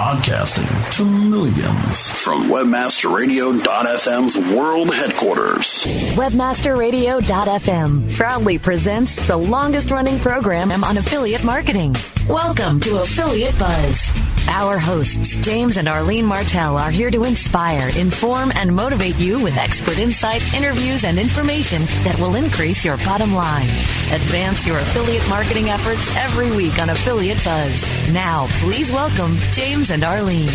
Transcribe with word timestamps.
Podcasting 0.00 0.96
to 0.96 1.04
millions 1.04 2.08
from 2.08 2.44
WebmasterRadio.fm's 2.44 4.34
world 4.56 4.94
headquarters. 4.94 5.84
WebmasterRadio.fm 6.16 8.16
proudly 8.16 8.58
presents 8.58 9.26
the 9.26 9.36
longest 9.36 9.90
running 9.90 10.18
program 10.18 10.82
on 10.84 10.96
affiliate 10.96 11.44
marketing. 11.44 11.94
Welcome 12.30 12.80
to 12.80 13.02
Affiliate 13.02 13.58
Buzz. 13.58 14.10
Our 14.48 14.78
hosts, 14.78 15.36
James 15.36 15.76
and 15.76 15.88
Arlene 15.88 16.24
Martell, 16.24 16.76
are 16.76 16.90
here 16.90 17.10
to 17.10 17.24
inspire, 17.24 17.90
inform, 17.96 18.52
and 18.54 18.74
motivate 18.74 19.16
you 19.16 19.40
with 19.40 19.56
expert 19.56 19.98
insight, 19.98 20.42
interviews, 20.54 21.04
and 21.04 21.18
information 21.18 21.82
that 22.04 22.18
will 22.18 22.34
increase 22.34 22.84
your 22.84 22.96
bottom 22.98 23.34
line. 23.34 23.68
Advance 24.12 24.66
your 24.66 24.78
affiliate 24.78 25.28
marketing 25.28 25.70
efforts 25.70 26.14
every 26.16 26.50
week 26.56 26.78
on 26.78 26.90
Affiliate 26.90 27.42
Buzz. 27.44 28.12
Now, 28.12 28.46
please 28.60 28.90
welcome 28.90 29.36
James 29.52 29.90
and 29.90 30.04
Arlene. 30.04 30.48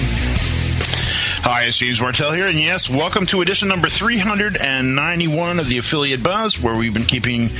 Hi, 1.47 1.65
it's 1.65 1.77
James 1.77 2.01
Martell 2.01 2.31
here, 2.31 2.47
and 2.47 2.59
yes, 2.59 2.89
welcome 2.89 3.27
to 3.27 3.41
edition 3.41 3.67
number 3.67 3.87
391 3.87 5.59
of 5.59 5.69
the 5.69 5.77
Affiliate 5.77 6.23
Buzz, 6.23 6.59
where 6.59 6.75
we've 6.75 6.91
been 6.91 7.03
keeping 7.03 7.51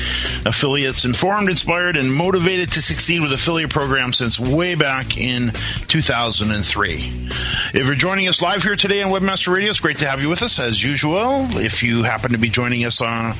affiliates 0.43 1.05
informed, 1.05 1.49
inspired, 1.49 1.95
and 1.95 2.11
motivated 2.11 2.71
to 2.71 2.81
succeed 2.81 3.21
with 3.21 3.31
affiliate 3.31 3.69
programs 3.69 4.17
since 4.17 4.39
way 4.39 4.73
back 4.73 5.19
in 5.19 5.51
2003. 5.87 7.29
If 7.75 7.85
you're 7.85 7.93
joining 7.93 8.27
us 8.27 8.41
live 8.41 8.63
here 8.63 8.75
today 8.75 9.03
on 9.03 9.11
Webmaster 9.11 9.53
Radio, 9.53 9.69
it's 9.69 9.81
great 9.81 9.97
to 9.97 10.07
have 10.07 10.19
you 10.19 10.29
with 10.29 10.41
us 10.41 10.57
as 10.57 10.83
usual. 10.83 11.45
If 11.55 11.83
you 11.83 12.01
happen 12.01 12.31
to 12.31 12.39
be 12.39 12.49
joining 12.49 12.85
us 12.85 13.01
on 13.01 13.35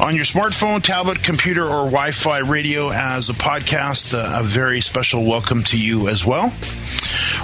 on 0.00 0.16
your 0.16 0.24
smartphone, 0.24 0.82
tablet, 0.82 1.22
computer, 1.22 1.64
or 1.64 1.84
Wi-Fi 1.84 2.38
radio 2.38 2.90
as 2.90 3.28
a 3.28 3.34
podcast, 3.34 4.14
uh, 4.14 4.40
a 4.40 4.42
very 4.42 4.80
special 4.80 5.26
welcome 5.26 5.62
to 5.64 5.78
you 5.78 6.08
as 6.08 6.24
well. 6.24 6.50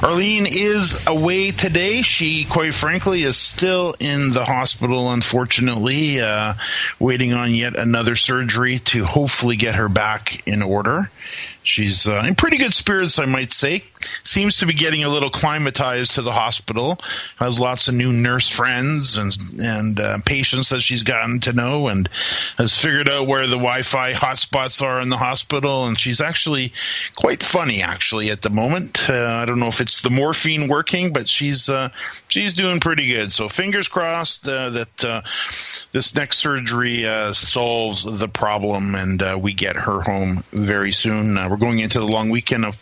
Arlene 0.02 0.46
is 0.46 1.06
away 1.06 1.50
today. 1.50 2.02
She, 2.02 2.44
quite 2.44 2.74
frankly, 2.74 3.22
is 3.22 3.36
still 3.36 3.94
in 4.00 4.32
the 4.32 4.44
hospital, 4.44 5.10
unfortunately, 5.12 6.20
uh, 6.20 6.54
waiting 6.98 7.32
on 7.32 7.54
yet 7.54 7.76
another 7.76 8.16
surgery 8.16 8.78
to 8.80 9.04
hopefully 9.04 9.56
get 9.56 9.74
her 9.74 9.88
back 9.88 10.46
in 10.46 10.62
order. 10.62 11.10
She's 11.62 12.06
uh, 12.08 12.24
in 12.26 12.34
pretty 12.34 12.56
good 12.56 12.72
spirits, 12.72 13.18
I 13.18 13.26
might 13.26 13.52
say. 13.52 13.84
Seems 14.22 14.56
to 14.58 14.66
be 14.66 14.74
getting 14.74 15.04
a 15.04 15.08
little 15.08 15.30
climatized 15.30 16.14
to 16.14 16.22
the 16.22 16.32
hospital. 16.32 16.98
Has 17.36 17.60
lots 17.60 17.88
of 17.88 17.94
new 17.94 18.12
nurse 18.12 18.48
friends 18.48 19.16
and 19.16 19.36
and 19.60 20.00
uh, 20.00 20.18
patients 20.24 20.68
that 20.70 20.80
she's 20.80 21.02
gotten 21.02 21.40
to 21.40 21.52
know, 21.52 21.88
and 21.88 22.08
has 22.56 22.76
figured 22.76 23.08
out 23.08 23.26
where 23.26 23.46
the 23.46 23.56
Wi-Fi 23.56 24.12
hotspots 24.12 24.82
are 24.82 25.00
in 25.00 25.08
the 25.08 25.16
hospital. 25.16 25.86
And 25.86 25.98
she's 25.98 26.20
actually 26.20 26.72
quite 27.14 27.42
funny, 27.42 27.82
actually, 27.82 28.30
at 28.30 28.42
the 28.42 28.50
moment. 28.50 29.08
Uh, 29.08 29.40
I 29.42 29.44
don't 29.44 29.60
know 29.60 29.68
if 29.68 29.80
it's 29.80 30.02
the 30.02 30.10
morphine 30.10 30.68
working, 30.68 31.12
but 31.12 31.28
she's 31.28 31.68
uh, 31.68 31.90
she's 32.28 32.54
doing 32.54 32.80
pretty 32.80 33.06
good. 33.08 33.32
So 33.32 33.48
fingers 33.48 33.88
crossed 33.88 34.46
uh, 34.48 34.70
that 34.70 35.04
uh, 35.04 35.22
this 35.92 36.14
next 36.14 36.38
surgery 36.38 37.04
solves 37.32 38.18
the 38.18 38.28
problem, 38.28 38.94
and 38.94 39.22
we 39.42 39.52
get 39.52 39.76
her 39.76 40.00
home 40.02 40.38
very 40.52 40.92
soon. 40.92 41.34
we're 41.34 41.56
going 41.56 41.78
into 41.78 41.98
the 41.98 42.06
long 42.06 42.30
weekend 42.30 42.64
of, 42.64 42.76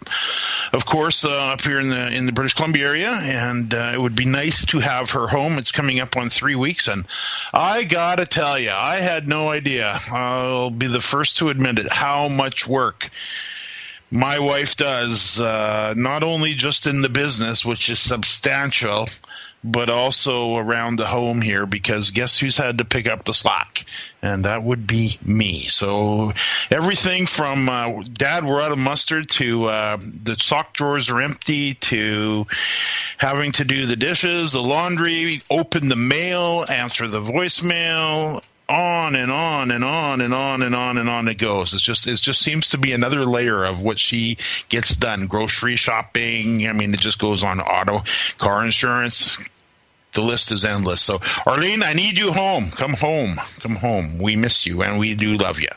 of 0.72 0.86
course, 0.86 1.15
uh, 1.24 1.52
up 1.52 1.62
here 1.62 1.78
in 1.78 1.88
the 1.88 2.14
in 2.14 2.26
the 2.26 2.32
British 2.32 2.54
Columbia 2.54 2.86
area, 2.86 3.10
and 3.10 3.72
uh, 3.72 3.92
it 3.94 4.00
would 4.00 4.16
be 4.16 4.24
nice 4.24 4.64
to 4.66 4.80
have 4.80 5.10
her 5.10 5.26
home. 5.28 5.54
It's 5.54 5.72
coming 5.72 6.00
up 6.00 6.16
on 6.16 6.28
three 6.28 6.54
weeks, 6.54 6.88
and 6.88 7.06
I 7.52 7.84
gotta 7.84 8.26
tell 8.26 8.58
you, 8.58 8.70
I 8.70 8.96
had 8.96 9.28
no 9.28 9.48
idea. 9.50 9.98
I'll 10.10 10.70
be 10.70 10.86
the 10.86 11.00
first 11.00 11.36
to 11.38 11.48
admit 11.48 11.78
it. 11.78 11.92
How 11.92 12.28
much 12.28 12.66
work 12.66 13.10
my 14.10 14.38
wife 14.38 14.76
does, 14.76 15.40
uh, 15.40 15.94
not 15.96 16.22
only 16.22 16.54
just 16.54 16.86
in 16.86 17.02
the 17.02 17.08
business, 17.08 17.64
which 17.64 17.90
is 17.90 17.98
substantial, 17.98 19.08
but 19.66 19.90
also 19.90 20.56
around 20.56 20.96
the 20.96 21.06
home 21.06 21.40
here 21.40 21.66
because 21.66 22.12
guess 22.12 22.38
who's 22.38 22.56
had 22.56 22.78
to 22.78 22.84
pick 22.84 23.06
up 23.06 23.24
the 23.24 23.32
slack? 23.32 23.84
And 24.22 24.44
that 24.44 24.62
would 24.62 24.86
be 24.86 25.18
me. 25.24 25.66
So 25.68 26.32
everything 26.70 27.26
from 27.26 27.68
uh, 27.68 28.02
dad, 28.12 28.44
we're 28.44 28.62
out 28.62 28.72
of 28.72 28.78
mustard 28.78 29.28
to 29.30 29.64
uh, 29.66 29.96
the 29.96 30.36
sock 30.38 30.72
drawers 30.74 31.10
are 31.10 31.20
empty 31.20 31.74
to 31.74 32.46
having 33.18 33.52
to 33.52 33.64
do 33.64 33.86
the 33.86 33.96
dishes, 33.96 34.52
the 34.52 34.62
laundry, 34.62 35.42
open 35.50 35.88
the 35.88 35.96
mail, 35.96 36.64
answer 36.68 37.08
the 37.08 37.20
voicemail, 37.20 38.40
on 38.68 39.14
and 39.14 39.30
on 39.30 39.70
and 39.70 39.84
on 39.84 40.20
and 40.20 40.34
on 40.34 40.62
and 40.62 40.74
on 40.74 40.98
and 40.98 41.08
on 41.08 41.28
it 41.28 41.38
goes. 41.38 41.72
It's 41.72 41.82
just 41.82 42.06
it 42.06 42.16
just 42.16 42.42
seems 42.42 42.70
to 42.70 42.78
be 42.78 42.92
another 42.92 43.24
layer 43.24 43.64
of 43.64 43.82
what 43.82 43.98
she 43.98 44.38
gets 44.68 44.96
done. 44.96 45.26
Grocery 45.26 45.76
shopping. 45.76 46.66
I 46.66 46.72
mean, 46.72 46.92
it 46.92 47.00
just 47.00 47.18
goes 47.18 47.42
on. 47.42 47.60
Auto, 47.60 48.02
car 48.38 48.64
insurance, 48.64 49.38
the 50.16 50.22
list 50.22 50.50
is 50.50 50.64
endless. 50.64 51.00
So, 51.00 51.20
Arlene, 51.46 51.84
I 51.84 51.92
need 51.92 52.18
you 52.18 52.32
home. 52.32 52.70
Come 52.70 52.94
home. 52.94 53.36
Come 53.60 53.76
home. 53.76 54.18
We 54.20 54.34
miss 54.34 54.66
you 54.66 54.82
and 54.82 54.98
we 54.98 55.14
do 55.14 55.36
love 55.36 55.60
you. 55.60 55.68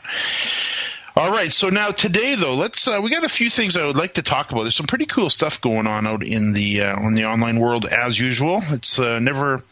All 1.16 1.30
right. 1.30 1.50
So 1.50 1.68
now 1.68 1.90
today, 1.90 2.34
though, 2.34 2.54
let's 2.54 2.86
uh, 2.86 3.00
we 3.02 3.10
got 3.10 3.24
a 3.24 3.28
few 3.28 3.50
things 3.50 3.76
I 3.76 3.84
would 3.84 3.96
like 3.96 4.14
to 4.14 4.22
talk 4.22 4.52
about. 4.52 4.62
There's 4.62 4.76
some 4.76 4.86
pretty 4.86 5.06
cool 5.06 5.28
stuff 5.28 5.60
going 5.60 5.86
on 5.86 6.06
out 6.06 6.22
in 6.22 6.52
the 6.52 6.82
uh, 6.82 7.00
on 7.00 7.14
the 7.14 7.24
online 7.24 7.58
world 7.58 7.86
as 7.86 8.18
usual. 8.18 8.60
It's 8.70 8.98
uh, 8.98 9.18
never 9.18 9.62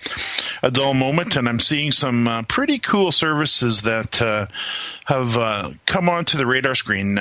a 0.62 0.70
dull 0.70 0.94
moment, 0.94 1.36
and 1.36 1.48
I'm 1.48 1.60
seeing 1.60 1.92
some 1.92 2.26
uh, 2.26 2.42
pretty 2.48 2.78
cool 2.78 3.12
services 3.12 3.82
that 3.82 4.20
uh, 4.20 4.46
have 5.06 5.36
uh, 5.36 5.70
come 5.86 6.08
onto 6.08 6.36
the 6.36 6.46
radar 6.46 6.74
screen. 6.74 7.16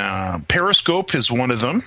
Periscope 0.47 1.13
is 1.13 1.31
one 1.31 1.51
of 1.51 1.61
them. 1.61 1.83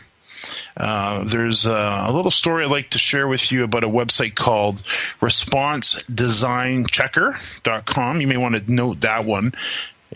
Uh, 0.76 1.24
there's 1.24 1.66
a, 1.66 2.04
a, 2.08 2.12
little 2.12 2.30
story 2.30 2.64
I'd 2.64 2.70
like 2.70 2.90
to 2.90 2.98
share 2.98 3.26
with 3.26 3.50
you 3.50 3.64
about 3.64 3.82
a 3.84 3.88
website 3.88 4.34
called 4.34 4.82
ResponsiveDesignChecker.com. 5.20 8.20
You 8.20 8.26
may 8.26 8.36
want 8.36 8.54
to 8.54 8.72
note 8.72 9.00
that 9.00 9.24
one. 9.24 9.54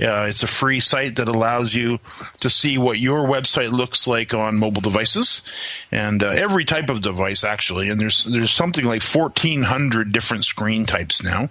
Uh, 0.01 0.27
it's 0.29 0.43
a 0.43 0.49
free 0.49 0.81
site 0.81 1.17
that 1.17 1.29
allows 1.29 1.73
you 1.73 2.01
to 2.41 2.51
see 2.51 2.79
what 2.79 2.99
your 2.99 3.29
website 3.29 3.71
looks 3.71 4.09
like 4.09 4.35
on 4.35 4.57
mobile 4.57 4.81
devices 4.81 5.43
and 5.93 6.23
uh, 6.23 6.31
every 6.31 6.65
type 6.65 6.91
of 6.91 7.01
device 7.01 7.45
actually. 7.45 7.89
And 7.89 8.01
there's 8.01 8.25
there's 8.25 8.51
something 8.51 8.85
like 8.85 9.03
1,400 9.03 10.11
different 10.11 10.45
screen 10.45 10.85
types 10.85 11.23
now. 11.23 11.49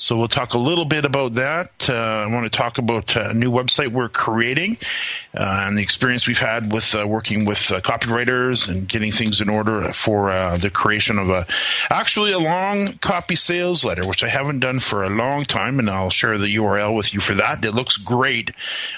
So 0.00 0.16
we'll 0.16 0.28
talk 0.28 0.54
a 0.54 0.58
little 0.58 0.86
bit 0.86 1.04
about 1.04 1.34
that. 1.34 1.70
Uh, 1.86 1.92
I 1.92 2.26
want 2.32 2.50
to 2.50 2.58
talk 2.58 2.78
about 2.78 3.14
a 3.16 3.34
new 3.34 3.50
website 3.50 3.88
we're 3.88 4.08
creating 4.08 4.78
uh, 5.34 5.66
and 5.66 5.76
the 5.76 5.82
experience 5.82 6.26
we've 6.26 6.38
had 6.38 6.72
with 6.72 6.94
uh, 6.94 7.06
working 7.06 7.44
with 7.44 7.70
uh, 7.70 7.82
copywriters 7.82 8.66
and 8.66 8.88
getting 8.88 9.12
things 9.12 9.42
in 9.42 9.50
order 9.50 9.92
for 9.92 10.30
uh, 10.30 10.56
the 10.56 10.70
creation 10.70 11.18
of 11.18 11.28
a 11.28 11.46
actually 11.90 12.32
a 12.32 12.38
long 12.38 12.94
copy 13.02 13.36
sales 13.36 13.84
letter, 13.84 14.08
which 14.08 14.24
I 14.24 14.28
haven't 14.28 14.60
done 14.60 14.78
for 14.78 15.04
a 15.04 15.10
long 15.10 15.44
time, 15.44 15.78
and 15.78 15.90
I'll 15.90 16.08
share 16.08 16.38
the 16.38 16.56
URL 16.56 16.96
with 16.96 17.12
you 17.12 17.20
for 17.20 17.34
that. 17.34 17.62
It 17.62 17.74
looks 17.74 17.98
great, 17.98 18.52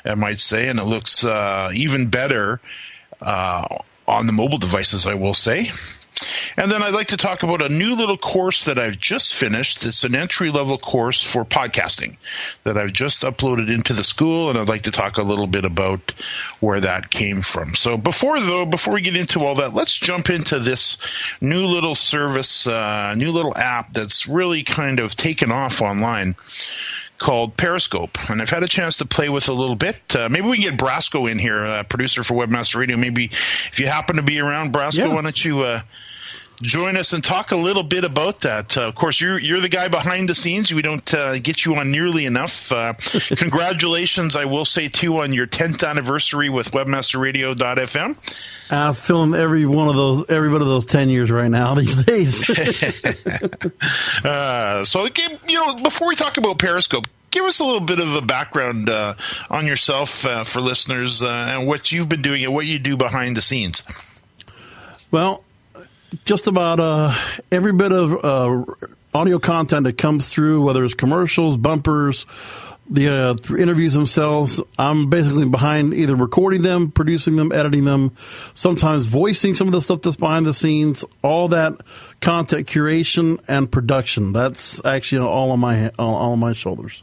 I 0.04 0.14
might 0.14 0.38
say, 0.38 0.68
and 0.68 0.78
it 0.78 0.84
looks 0.84 1.24
uh, 1.24 1.72
even 1.74 2.06
better 2.06 2.60
on 3.20 4.26
the 4.26 4.32
mobile 4.32 4.58
devices, 4.58 5.04
I 5.04 5.14
will 5.14 5.34
say. 5.34 5.68
And 6.56 6.70
then 6.70 6.82
I'd 6.82 6.94
like 6.94 7.08
to 7.08 7.16
talk 7.16 7.42
about 7.42 7.62
a 7.62 7.68
new 7.68 7.94
little 7.94 8.16
course 8.16 8.64
that 8.64 8.78
I've 8.78 8.98
just 8.98 9.34
finished. 9.34 9.84
It's 9.84 10.04
an 10.04 10.14
entry 10.14 10.50
level 10.50 10.78
course 10.78 11.22
for 11.22 11.44
podcasting 11.44 12.16
that 12.64 12.76
I've 12.76 12.92
just 12.92 13.22
uploaded 13.22 13.72
into 13.72 13.92
the 13.92 14.04
school, 14.04 14.50
and 14.50 14.58
I'd 14.58 14.68
like 14.68 14.82
to 14.82 14.90
talk 14.90 15.18
a 15.18 15.22
little 15.22 15.46
bit 15.46 15.64
about 15.64 16.12
where 16.60 16.80
that 16.80 17.10
came 17.10 17.42
from. 17.42 17.74
So 17.74 17.96
before 17.96 18.40
though, 18.40 18.66
before 18.66 18.94
we 18.94 19.00
get 19.00 19.16
into 19.16 19.44
all 19.44 19.54
that, 19.56 19.74
let's 19.74 19.96
jump 19.96 20.30
into 20.30 20.58
this 20.58 20.98
new 21.40 21.66
little 21.66 21.94
service, 21.94 22.66
uh, 22.66 23.14
new 23.14 23.32
little 23.32 23.56
app 23.56 23.92
that's 23.92 24.26
really 24.26 24.62
kind 24.62 25.00
of 25.00 25.16
taken 25.16 25.50
off 25.50 25.80
online 25.80 26.36
called 27.22 27.56
Periscope, 27.56 28.18
and 28.28 28.42
I've 28.42 28.50
had 28.50 28.64
a 28.64 28.68
chance 28.68 28.96
to 28.98 29.06
play 29.06 29.28
with 29.28 29.48
a 29.48 29.52
little 29.52 29.76
bit. 29.76 29.96
Uh, 30.14 30.28
maybe 30.28 30.48
we 30.48 30.58
can 30.58 30.72
get 30.72 30.80
Brasco 30.80 31.30
in 31.30 31.38
here, 31.38 31.60
uh, 31.60 31.84
producer 31.84 32.24
for 32.24 32.34
Webmaster 32.34 32.76
Radio. 32.80 32.96
Maybe 32.96 33.26
if 33.70 33.78
you 33.78 33.86
happen 33.86 34.16
to 34.16 34.22
be 34.22 34.40
around, 34.40 34.72
Brasco, 34.72 34.98
yeah. 34.98 35.06
why 35.06 35.22
don't 35.22 35.44
you 35.44 35.60
uh, 35.60 35.80
join 36.62 36.96
us 36.96 37.12
and 37.12 37.22
talk 37.22 37.50
a 37.50 37.56
little 37.56 37.82
bit 37.82 38.04
about 38.04 38.40
that? 38.40 38.76
Uh, 38.76 38.82
of 38.82 38.94
course, 38.94 39.20
you're 39.20 39.38
you're 39.38 39.60
the 39.60 39.68
guy 39.68 39.88
behind 39.88 40.28
the 40.28 40.34
scenes. 40.34 40.72
We 40.72 40.82
don't 40.82 41.12
uh, 41.12 41.38
get 41.38 41.64
you 41.64 41.74
on 41.74 41.90
nearly 41.90 42.24
enough. 42.24 42.72
Uh, 42.72 42.94
congratulations, 43.36 44.36
I 44.36 44.44
will 44.46 44.64
say 44.64 44.88
too, 44.88 45.18
on 45.18 45.32
your 45.32 45.46
10th 45.46 45.86
anniversary 45.86 46.48
with 46.48 46.70
WebmasterRadio.fm. 46.70 48.16
I 48.70 48.92
film 48.94 49.34
every 49.34 49.66
one 49.66 49.88
of 49.88 49.96
those, 49.96 50.30
every 50.30 50.48
one 50.48 50.62
of 50.62 50.68
those 50.68 50.86
ten 50.86 51.10
years 51.10 51.30
right 51.30 51.50
now 51.50 51.74
these 51.76 52.02
days. 52.04 52.48
uh, 54.24 54.84
so, 54.84 55.06
you 55.46 55.60
know, 55.60 55.76
before 55.76 56.08
we 56.08 56.16
talk 56.16 56.38
about 56.38 56.58
Periscope, 56.58 57.06
give 57.30 57.44
us 57.44 57.60
a 57.60 57.64
little 57.64 57.80
bit 57.80 57.98
of 57.98 58.14
a 58.14 58.22
background 58.22 58.88
uh, 58.88 59.14
on 59.50 59.66
yourself 59.66 60.24
uh, 60.24 60.44
for 60.44 60.60
listeners 60.60 61.22
uh, 61.22 61.48
and 61.50 61.66
what 61.66 61.92
you've 61.92 62.08
been 62.08 62.22
doing 62.22 62.44
and 62.44 62.54
what 62.54 62.66
you 62.66 62.78
do 62.78 62.96
behind 62.96 63.36
the 63.36 63.42
scenes. 63.42 63.84
Well, 65.10 65.44
just 66.24 66.46
about 66.46 66.80
uh, 66.80 67.14
every 67.50 67.72
bit 67.72 67.92
of 67.92 68.24
uh, 68.24 68.64
audio 69.14 69.38
content 69.38 69.84
that 69.84 69.98
comes 69.98 70.28
through, 70.28 70.64
whether 70.64 70.84
it's 70.84 70.94
commercials, 70.94 71.56
bumpers 71.56 72.26
the 72.92 73.08
uh, 73.08 73.54
interviews 73.56 73.94
themselves, 73.94 74.60
I'm 74.78 75.08
basically 75.08 75.46
behind 75.46 75.94
either 75.94 76.14
recording 76.14 76.62
them, 76.62 76.90
producing 76.90 77.36
them, 77.36 77.52
editing 77.52 77.84
them, 77.84 78.14
sometimes 78.54 79.06
voicing 79.06 79.54
some 79.54 79.66
of 79.66 79.72
the 79.72 79.80
stuff 79.80 80.02
that's 80.02 80.16
behind 80.16 80.46
the 80.46 80.54
scenes. 80.54 81.04
All 81.22 81.48
that 81.48 81.72
content 82.20 82.66
curation 82.66 83.42
and 83.48 83.70
production. 83.70 84.32
That's 84.32 84.84
actually 84.84 85.26
all 85.26 85.52
on 85.52 85.60
my 85.60 85.90
all 85.98 86.32
on 86.32 86.38
my 86.38 86.52
shoulders. 86.52 87.02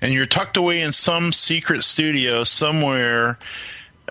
And 0.00 0.12
you're 0.12 0.26
tucked 0.26 0.56
away 0.56 0.80
in 0.80 0.92
some 0.92 1.32
secret 1.32 1.84
studio 1.84 2.44
somewhere 2.44 3.38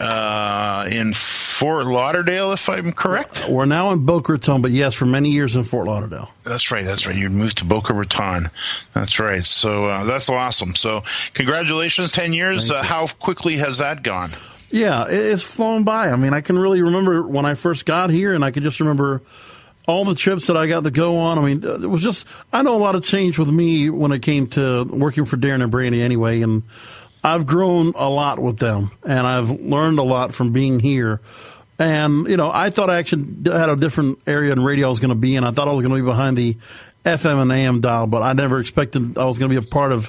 uh, 0.01 0.87
in 0.91 1.13
Fort 1.13 1.85
Lauderdale, 1.85 2.51
if 2.53 2.67
I'm 2.67 2.91
correct. 2.91 3.47
We're 3.47 3.65
now 3.65 3.91
in 3.91 4.05
Boca 4.05 4.33
Raton, 4.33 4.61
but 4.61 4.71
yes, 4.71 4.95
for 4.95 5.05
many 5.05 5.29
years 5.29 5.55
in 5.55 5.63
Fort 5.63 5.85
Lauderdale. 5.87 6.29
That's 6.43 6.71
right. 6.71 6.83
That's 6.83 7.05
right. 7.05 7.15
You 7.15 7.29
moved 7.29 7.59
to 7.59 7.65
Boca 7.65 7.93
Raton. 7.93 8.49
That's 8.93 9.19
right. 9.19 9.45
So 9.45 9.85
uh, 9.85 10.03
that's 10.05 10.27
awesome. 10.27 10.75
So 10.75 11.03
congratulations, 11.33 12.11
ten 12.11 12.33
years. 12.33 12.71
Uh, 12.71 12.81
how 12.81 13.07
quickly 13.07 13.57
has 13.57 13.77
that 13.77 14.01
gone? 14.03 14.31
Yeah, 14.71 15.05
it's 15.07 15.43
flown 15.43 15.83
by. 15.83 16.09
I 16.09 16.15
mean, 16.15 16.33
I 16.33 16.41
can 16.41 16.57
really 16.57 16.81
remember 16.81 17.21
when 17.21 17.45
I 17.45 17.55
first 17.55 17.85
got 17.85 18.09
here, 18.09 18.33
and 18.33 18.43
I 18.43 18.51
can 18.51 18.63
just 18.63 18.79
remember 18.79 19.21
all 19.87 20.05
the 20.05 20.15
trips 20.15 20.47
that 20.47 20.55
I 20.55 20.67
got 20.67 20.83
to 20.83 20.91
go 20.91 21.17
on. 21.17 21.37
I 21.37 21.41
mean, 21.41 21.63
it 21.63 21.89
was 21.89 22.01
just 22.01 22.25
I 22.51 22.61
know 22.61 22.75
a 22.75 22.81
lot 22.81 22.95
of 22.95 23.03
change 23.03 23.37
with 23.37 23.49
me 23.49 23.89
when 23.89 24.11
it 24.11 24.21
came 24.21 24.47
to 24.47 24.85
working 24.85 25.25
for 25.25 25.37
Daron 25.37 25.61
and 25.61 25.71
Brandy 25.71 26.01
anyway, 26.01 26.41
and 26.41 26.63
I've 27.23 27.45
grown 27.45 27.93
a 27.95 28.09
lot 28.09 28.39
with 28.39 28.57
them 28.57 28.91
and 29.03 29.27
I've 29.27 29.51
learned 29.51 29.99
a 29.99 30.03
lot 30.03 30.33
from 30.33 30.53
being 30.53 30.79
here. 30.79 31.21
And, 31.77 32.27
you 32.27 32.37
know, 32.37 32.51
I 32.51 32.69
thought 32.69 32.89
I 32.89 32.97
actually 32.97 33.51
had 33.51 33.69
a 33.69 33.75
different 33.75 34.19
area 34.27 34.51
in 34.51 34.63
radio 34.63 34.87
I 34.87 34.89
was 34.89 34.99
going 34.99 35.09
to 35.09 35.15
be 35.15 35.35
in. 35.35 35.43
I 35.43 35.51
thought 35.51 35.67
I 35.67 35.71
was 35.71 35.81
going 35.81 35.95
to 35.95 36.01
be 36.01 36.05
behind 36.05 36.37
the 36.37 36.57
FM 37.05 37.41
and 37.41 37.51
AM 37.51 37.81
dial, 37.81 38.07
but 38.07 38.21
I 38.21 38.33
never 38.33 38.59
expected 38.59 39.17
I 39.17 39.25
was 39.25 39.39
going 39.39 39.51
to 39.51 39.61
be 39.61 39.65
a 39.65 39.69
part 39.69 39.91
of 39.91 40.07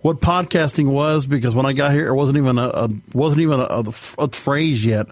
what 0.00 0.20
podcasting 0.20 0.88
was 0.88 1.24
because 1.24 1.54
when 1.54 1.64
I 1.64 1.72
got 1.72 1.92
here, 1.92 2.06
it 2.06 2.14
wasn't 2.14 2.36
even 2.36 2.58
a, 2.58 2.68
a 2.68 2.88
wasn't 3.14 3.40
even 3.40 3.58
a, 3.58 3.62
a, 3.62 3.84
a, 4.18 4.28
phrase 4.28 4.84
yet. 4.84 5.06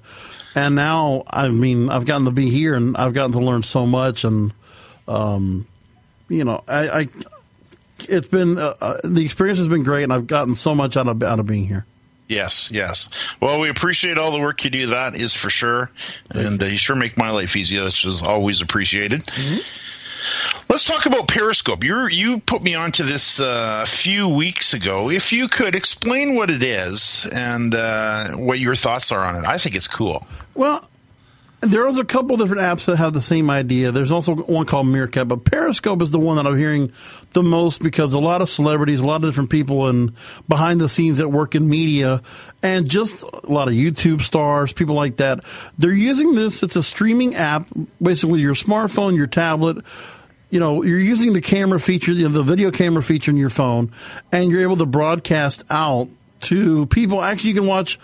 And 0.55 0.75
now, 0.75 1.25
I 1.31 1.49
mean, 1.49 1.89
I've 1.89 2.05
gotten 2.05 2.27
to 2.27 2.31
be 2.31 2.51
here 2.51 2.75
and 2.75 2.95
I've 2.95 3.15
gotten 3.15 3.33
to 3.33 3.39
learn 3.39 3.63
so 3.63 3.87
much. 3.87 4.25
And, 4.25 4.53
um, 5.09 5.67
you 6.29 6.45
know, 6.45 6.63
I, 6.69 6.89
I 6.89 7.09
it's 8.09 8.29
been 8.29 8.59
uh, 8.59 8.75
uh, 8.81 8.97
the 9.05 9.25
experience 9.25 9.59
has 9.59 9.69
been 9.69 9.83
great, 9.83 10.05
and 10.05 10.13
I've 10.13 10.27
gotten 10.27 10.55
so 10.55 10.75
much 10.75 10.97
out 10.97 11.09
of 11.09 11.23
out 11.23 11.39
of 11.39 11.47
being 11.47 11.67
here. 11.67 11.87
Yes, 12.29 12.71
yes. 12.73 13.09
Well, 13.41 13.61
we 13.61 13.69
appreciate 13.69 14.17
all 14.17 14.31
the 14.33 14.41
work 14.41 14.65
you 14.65 14.71
do. 14.71 14.87
That 14.87 15.15
is 15.15 15.35
for 15.35 15.51
sure, 15.51 15.91
and 16.31 16.63
uh, 16.63 16.67
you 16.67 16.79
sure 16.79 16.97
make 16.97 17.19
my 17.19 17.31
life 17.31 17.57
easier, 17.57 17.85
which 17.85 18.05
is 18.05 18.23
always 18.23 18.61
appreciated. 18.61 19.21
Mm-hmm. 19.21 19.59
Let's 20.69 20.87
talk 20.87 21.05
about 21.05 21.29
Periscope. 21.29 21.85
You 21.85 22.07
you 22.07 22.39
put 22.41 22.63
me 22.63 22.75
onto 22.75 23.03
this 23.05 23.41
uh, 23.41 23.81
a 23.83 23.87
few 23.87 24.29
weeks 24.29 24.73
ago. 24.73 25.11
If 25.11 25.33
you 25.33 25.49
could 25.49 25.75
explain 25.75 26.35
what 26.35 26.49
it 26.49 26.63
is 26.63 27.27
and 27.33 27.75
uh, 27.75 28.37
what 28.37 28.59
your 28.61 28.75
thoughts 28.75 29.13
are 29.13 29.25
on 29.25 29.37
it, 29.37 29.45
I 29.45 29.59
think 29.59 29.75
it's 29.75 29.89
cool. 29.89 30.27
Well, 30.55 30.89
there's 31.63 31.99
a 31.99 32.05
couple 32.05 32.37
different 32.37 32.63
apps 32.63 32.87
that 32.87 32.97
have 32.97 33.13
the 33.13 33.21
same 33.21 33.49
idea. 33.49 33.93
There's 33.93 34.11
also 34.11 34.35
one 34.35 34.67
called 34.67 34.89
Meerkat, 34.89 35.29
but 35.29 35.45
Periscope 35.45 36.03
is 36.03 36.11
the 36.11 36.19
one 36.19 36.37
that 36.37 36.47
I'm 36.47 36.59
hearing 36.59 36.93
the 37.35 37.43
most 37.43 37.81
because 37.81 38.13
a 38.15 38.19
lot 38.19 38.43
of 38.43 38.49
celebrities, 38.49 38.99
a 38.99 39.05
lot 39.05 39.17
of 39.17 39.23
different 39.23 39.51
people 39.51 39.87
and 39.87 40.13
behind 40.49 40.81
the 40.81 40.89
scenes 40.89 41.19
that 41.19 41.29
work 41.29 41.55
in 41.55 41.69
media 41.69 42.21
and 42.65 42.91
just 42.91 43.23
a 43.23 43.47
lot 43.47 43.69
of 43.69 43.75
YouTube 43.75 44.23
stars, 44.23 44.73
people 44.73 44.97
like 44.97 45.19
that, 45.19 45.45
they're 45.79 45.93
using 45.93 46.35
this. 46.35 46.65
It's 46.65 46.75
a 46.75 46.83
streaming 46.83 47.37
app, 47.37 47.69
basically 48.03 48.41
your 48.41 48.55
smartphone, 48.55 49.17
your 49.17 49.29
tablet. 49.29 49.85
You 50.51 50.61
know, 50.61 50.83
you're 50.83 50.99
using 50.99 51.33
the 51.33 51.41
camera 51.41 51.81
feature, 51.81 52.13
you 52.13 52.25
know, 52.25 52.29
the 52.29 52.43
video 52.43 52.71
camera 52.73 53.03
feature 53.03 53.31
in 53.31 53.39
your 53.39 53.51
phone, 53.51 53.93
and 54.33 54.51
you're 54.51 54.61
able 54.63 54.77
to 54.79 54.87
broadcast 54.87 55.63
out 55.71 56.09
to 56.41 56.87
people. 56.87 57.23
Actually, 57.23 57.51
you 57.51 57.57
can 57.57 57.67
watch 57.67 57.99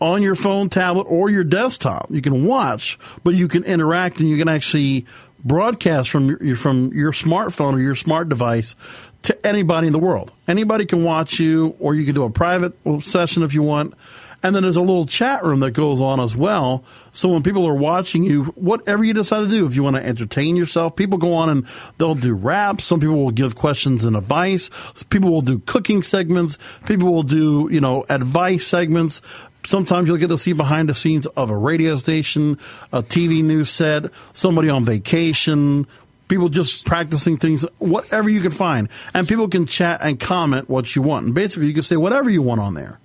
on 0.00 0.22
your 0.22 0.34
phone, 0.34 0.68
tablet, 0.68 1.04
or 1.04 1.30
your 1.30 1.44
desktop. 1.44 2.06
You 2.10 2.22
can 2.22 2.46
watch, 2.46 2.98
but 3.24 3.34
you 3.34 3.48
can 3.48 3.64
interact 3.64 4.20
and 4.20 4.28
you 4.28 4.36
can 4.38 4.48
actually 4.48 5.06
broadcast 5.44 6.10
from 6.10 6.28
your, 6.28 6.56
from 6.56 6.92
your 6.92 7.12
smartphone 7.12 7.74
or 7.74 7.80
your 7.80 7.94
smart 7.94 8.28
device 8.28 8.74
to 9.22 9.46
anybody 9.46 9.86
in 9.86 9.92
the 9.92 9.98
world. 9.98 10.32
Anybody 10.48 10.86
can 10.86 11.04
watch 11.04 11.38
you, 11.40 11.76
or 11.78 11.94
you 11.94 12.04
can 12.04 12.14
do 12.14 12.24
a 12.24 12.30
private 12.30 12.74
session 13.00 13.42
if 13.42 13.54
you 13.54 13.62
want. 13.62 13.94
And 14.42 14.54
then 14.54 14.62
there's 14.62 14.76
a 14.76 14.82
little 14.82 15.06
chat 15.06 15.42
room 15.42 15.60
that 15.60 15.72
goes 15.72 16.00
on 16.00 16.20
as 16.20 16.36
well. 16.36 16.84
So 17.12 17.30
when 17.30 17.42
people 17.42 17.66
are 17.66 17.74
watching 17.74 18.22
you, 18.22 18.44
whatever 18.44 19.02
you 19.02 19.14
decide 19.14 19.40
to 19.40 19.48
do, 19.48 19.66
if 19.66 19.74
you 19.74 19.82
want 19.82 19.96
to 19.96 20.06
entertain 20.06 20.54
yourself, 20.56 20.94
people 20.94 21.18
go 21.18 21.34
on 21.34 21.48
and 21.48 21.66
they'll 21.98 22.14
do 22.14 22.34
raps. 22.34 22.84
Some 22.84 23.00
people 23.00 23.16
will 23.16 23.30
give 23.30 23.56
questions 23.56 24.04
and 24.04 24.14
advice. 24.14 24.70
People 25.08 25.30
will 25.30 25.42
do 25.42 25.58
cooking 25.60 26.02
segments. 26.02 26.58
People 26.86 27.12
will 27.12 27.24
do, 27.24 27.68
you 27.72 27.80
know, 27.80 28.04
advice 28.08 28.66
segments. 28.66 29.22
Sometimes 29.66 30.08
you'll 30.08 30.16
get 30.16 30.28
to 30.28 30.38
see 30.38 30.52
behind 30.52 30.88
the 30.88 30.94
scenes 30.94 31.26
of 31.26 31.50
a 31.50 31.56
radio 31.56 31.96
station, 31.96 32.58
a 32.92 33.02
TV 33.02 33.42
news 33.42 33.70
set, 33.70 34.04
somebody 34.32 34.68
on 34.68 34.84
vacation, 34.84 35.86
people 36.28 36.48
just 36.48 36.86
practicing 36.86 37.36
things, 37.36 37.64
whatever 37.78 38.30
you 38.30 38.40
can 38.40 38.52
find. 38.52 38.88
And 39.12 39.28
people 39.28 39.48
can 39.48 39.66
chat 39.66 40.00
and 40.02 40.18
comment 40.18 40.68
what 40.68 40.94
you 40.94 41.02
want. 41.02 41.26
And 41.26 41.34
basically, 41.34 41.66
you 41.66 41.74
can 41.74 41.82
say 41.82 41.96
whatever 41.96 42.30
you 42.30 42.42
want 42.42 42.60
on 42.60 42.74
there. 42.74 43.00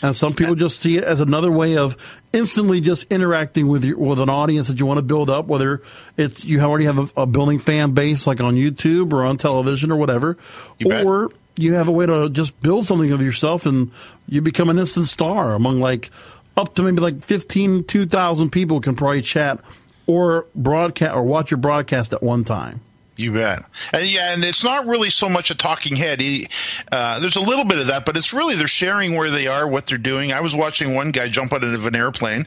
And 0.00 0.14
some 0.14 0.32
people 0.32 0.54
just 0.54 0.78
see 0.78 0.96
it 0.96 1.02
as 1.02 1.20
another 1.20 1.50
way 1.50 1.76
of 1.76 1.96
instantly 2.32 2.80
just 2.80 3.10
interacting 3.10 3.66
with 3.66 3.84
your, 3.84 3.98
with 3.98 4.20
an 4.20 4.28
audience 4.28 4.68
that 4.68 4.78
you 4.78 4.86
want 4.86 4.98
to 4.98 5.02
build 5.02 5.28
up, 5.28 5.46
whether 5.46 5.82
it's 6.16 6.44
you 6.44 6.60
already 6.60 6.84
have 6.84 6.98
a, 6.98 7.22
a 7.22 7.26
building 7.26 7.58
fan 7.58 7.92
base 7.92 8.24
like 8.24 8.40
on 8.40 8.54
YouTube 8.54 9.12
or 9.12 9.24
on 9.24 9.38
television 9.38 9.90
or 9.90 9.96
whatever, 9.96 10.38
you 10.78 10.92
or 10.92 11.30
you 11.58 11.74
have 11.74 11.88
a 11.88 11.92
way 11.92 12.06
to 12.06 12.30
just 12.30 12.60
build 12.62 12.86
something 12.86 13.10
of 13.12 13.20
yourself 13.20 13.66
and 13.66 13.90
you 14.28 14.40
become 14.40 14.68
an 14.70 14.78
instant 14.78 15.06
star 15.06 15.54
among 15.54 15.80
like 15.80 16.10
up 16.56 16.74
to 16.74 16.82
maybe 16.82 17.00
like 17.00 17.24
15, 17.24 17.84
2,000 17.84 18.50
people 18.50 18.80
can 18.80 18.94
probably 18.94 19.22
chat 19.22 19.60
or 20.06 20.46
broadcast 20.54 21.14
or 21.14 21.22
watch 21.22 21.50
your 21.50 21.58
broadcast 21.58 22.12
at 22.12 22.22
one 22.22 22.44
time. 22.44 22.80
You 23.16 23.32
bet. 23.32 23.64
And 23.92 24.08
yeah, 24.08 24.32
and 24.32 24.44
it's 24.44 24.62
not 24.62 24.86
really 24.86 25.10
so 25.10 25.28
much 25.28 25.50
a 25.50 25.56
talking 25.56 25.96
head. 25.96 26.20
He, 26.20 26.46
uh, 26.92 27.18
there's 27.18 27.34
a 27.34 27.40
little 27.40 27.64
bit 27.64 27.78
of 27.78 27.88
that, 27.88 28.06
but 28.06 28.16
it's 28.16 28.32
really 28.32 28.54
they're 28.54 28.68
sharing 28.68 29.16
where 29.16 29.28
they 29.28 29.48
are, 29.48 29.66
what 29.66 29.86
they're 29.88 29.98
doing. 29.98 30.32
I 30.32 30.40
was 30.40 30.54
watching 30.54 30.94
one 30.94 31.10
guy 31.10 31.26
jump 31.26 31.52
out 31.52 31.64
of 31.64 31.86
an 31.86 31.96
airplane 31.96 32.46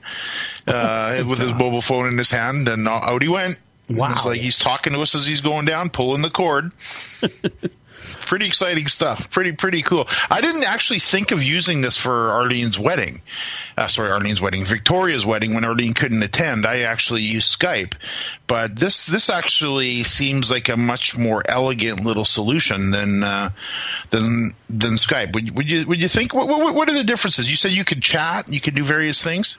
uh, 0.67 1.23
with 1.27 1.39
his 1.39 1.53
mobile 1.53 1.81
phone 1.81 2.07
in 2.07 2.17
his 2.17 2.31
hand, 2.31 2.69
and 2.69 2.87
out 2.87 3.21
he 3.21 3.27
went. 3.27 3.57
Wow! 3.89 4.13
It's 4.15 4.25
like 4.25 4.39
he's 4.39 4.57
talking 4.57 4.93
to 4.93 5.01
us 5.01 5.13
as 5.13 5.27
he's 5.27 5.41
going 5.41 5.65
down, 5.65 5.89
pulling 5.89 6.21
the 6.21 6.29
cord. 6.29 6.71
pretty 8.01 8.45
exciting 8.45 8.87
stuff. 8.87 9.29
Pretty 9.29 9.51
pretty 9.51 9.81
cool. 9.81 10.07
I 10.29 10.41
didn't 10.41 10.63
actually 10.63 10.99
think 10.99 11.31
of 11.31 11.43
using 11.43 11.81
this 11.81 11.97
for 11.97 12.29
Arlene's 12.31 12.79
wedding. 12.79 13.21
Uh, 13.77 13.87
sorry, 13.87 14.11
Arlene's 14.11 14.41
wedding, 14.41 14.63
Victoria's 14.65 15.25
wedding 15.25 15.53
when 15.53 15.63
Arlene 15.63 15.93
couldn't 15.93 16.21
attend. 16.23 16.65
I 16.65 16.79
actually 16.81 17.21
used 17.21 17.57
Skype, 17.57 17.93
but 18.47 18.75
this 18.75 19.07
this 19.07 19.29
actually 19.29 20.03
seems 20.03 20.51
like 20.51 20.69
a 20.69 20.77
much 20.77 21.17
more 21.17 21.43
elegant 21.47 22.03
little 22.03 22.25
solution 22.25 22.91
than 22.91 23.23
uh, 23.23 23.49
than 24.09 24.51
than 24.69 24.93
Skype. 24.93 25.33
Would, 25.33 25.55
would 25.57 25.69
you 25.69 25.87
would 25.87 26.01
you 26.01 26.07
think? 26.07 26.33
What, 26.33 26.47
what, 26.47 26.75
what 26.75 26.89
are 26.89 26.93
the 26.93 27.03
differences? 27.03 27.49
You 27.49 27.55
said 27.55 27.71
you 27.71 27.85
could 27.85 28.01
chat, 28.01 28.51
you 28.51 28.61
could 28.61 28.75
do 28.75 28.83
various 28.83 29.23
things. 29.23 29.57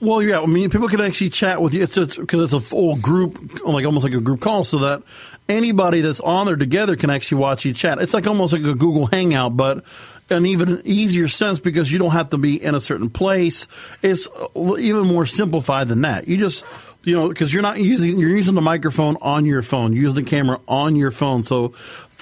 Well, 0.00 0.22
yeah, 0.22 0.40
I 0.40 0.46
mean, 0.46 0.68
people 0.70 0.88
can 0.88 1.00
actually 1.00 1.30
chat 1.30 1.62
with 1.62 1.72
you. 1.72 1.82
It's 1.82 1.96
because 1.96 2.40
it's, 2.40 2.52
a 2.52 2.60
full 2.60 2.96
group, 2.96 3.64
like 3.64 3.86
almost 3.86 4.04
like 4.04 4.12
a 4.12 4.20
group 4.20 4.40
call, 4.40 4.64
so 4.64 4.78
that 4.78 5.02
anybody 5.48 6.00
that's 6.00 6.20
on 6.20 6.46
there 6.46 6.56
together 6.56 6.96
can 6.96 7.10
actually 7.10 7.40
watch 7.40 7.64
you 7.64 7.72
chat. 7.72 8.00
It's 8.00 8.14
like 8.14 8.26
almost 8.26 8.52
like 8.52 8.62
a 8.62 8.74
Google 8.74 9.06
Hangout, 9.06 9.56
but 9.56 9.84
an 10.30 10.46
even 10.46 10.80
easier 10.84 11.28
sense 11.28 11.60
because 11.60 11.92
you 11.92 11.98
don't 11.98 12.12
have 12.12 12.30
to 12.30 12.38
be 12.38 12.62
in 12.62 12.74
a 12.74 12.80
certain 12.80 13.10
place. 13.10 13.68
It's 14.02 14.28
even 14.56 15.06
more 15.06 15.26
simplified 15.26 15.88
than 15.88 16.02
that. 16.02 16.28
You 16.28 16.38
just 16.38 16.64
you 17.04 17.14
know, 17.14 17.28
because 17.28 17.52
you're 17.52 17.62
not 17.62 17.78
using 17.80 18.18
you're 18.18 18.30
using 18.30 18.54
the 18.54 18.62
microphone 18.62 19.16
on 19.20 19.44
your 19.44 19.62
phone, 19.62 19.92
using 19.92 20.24
the 20.24 20.30
camera 20.30 20.60
on 20.66 20.96
your 20.96 21.10
phone. 21.10 21.44
So 21.44 21.74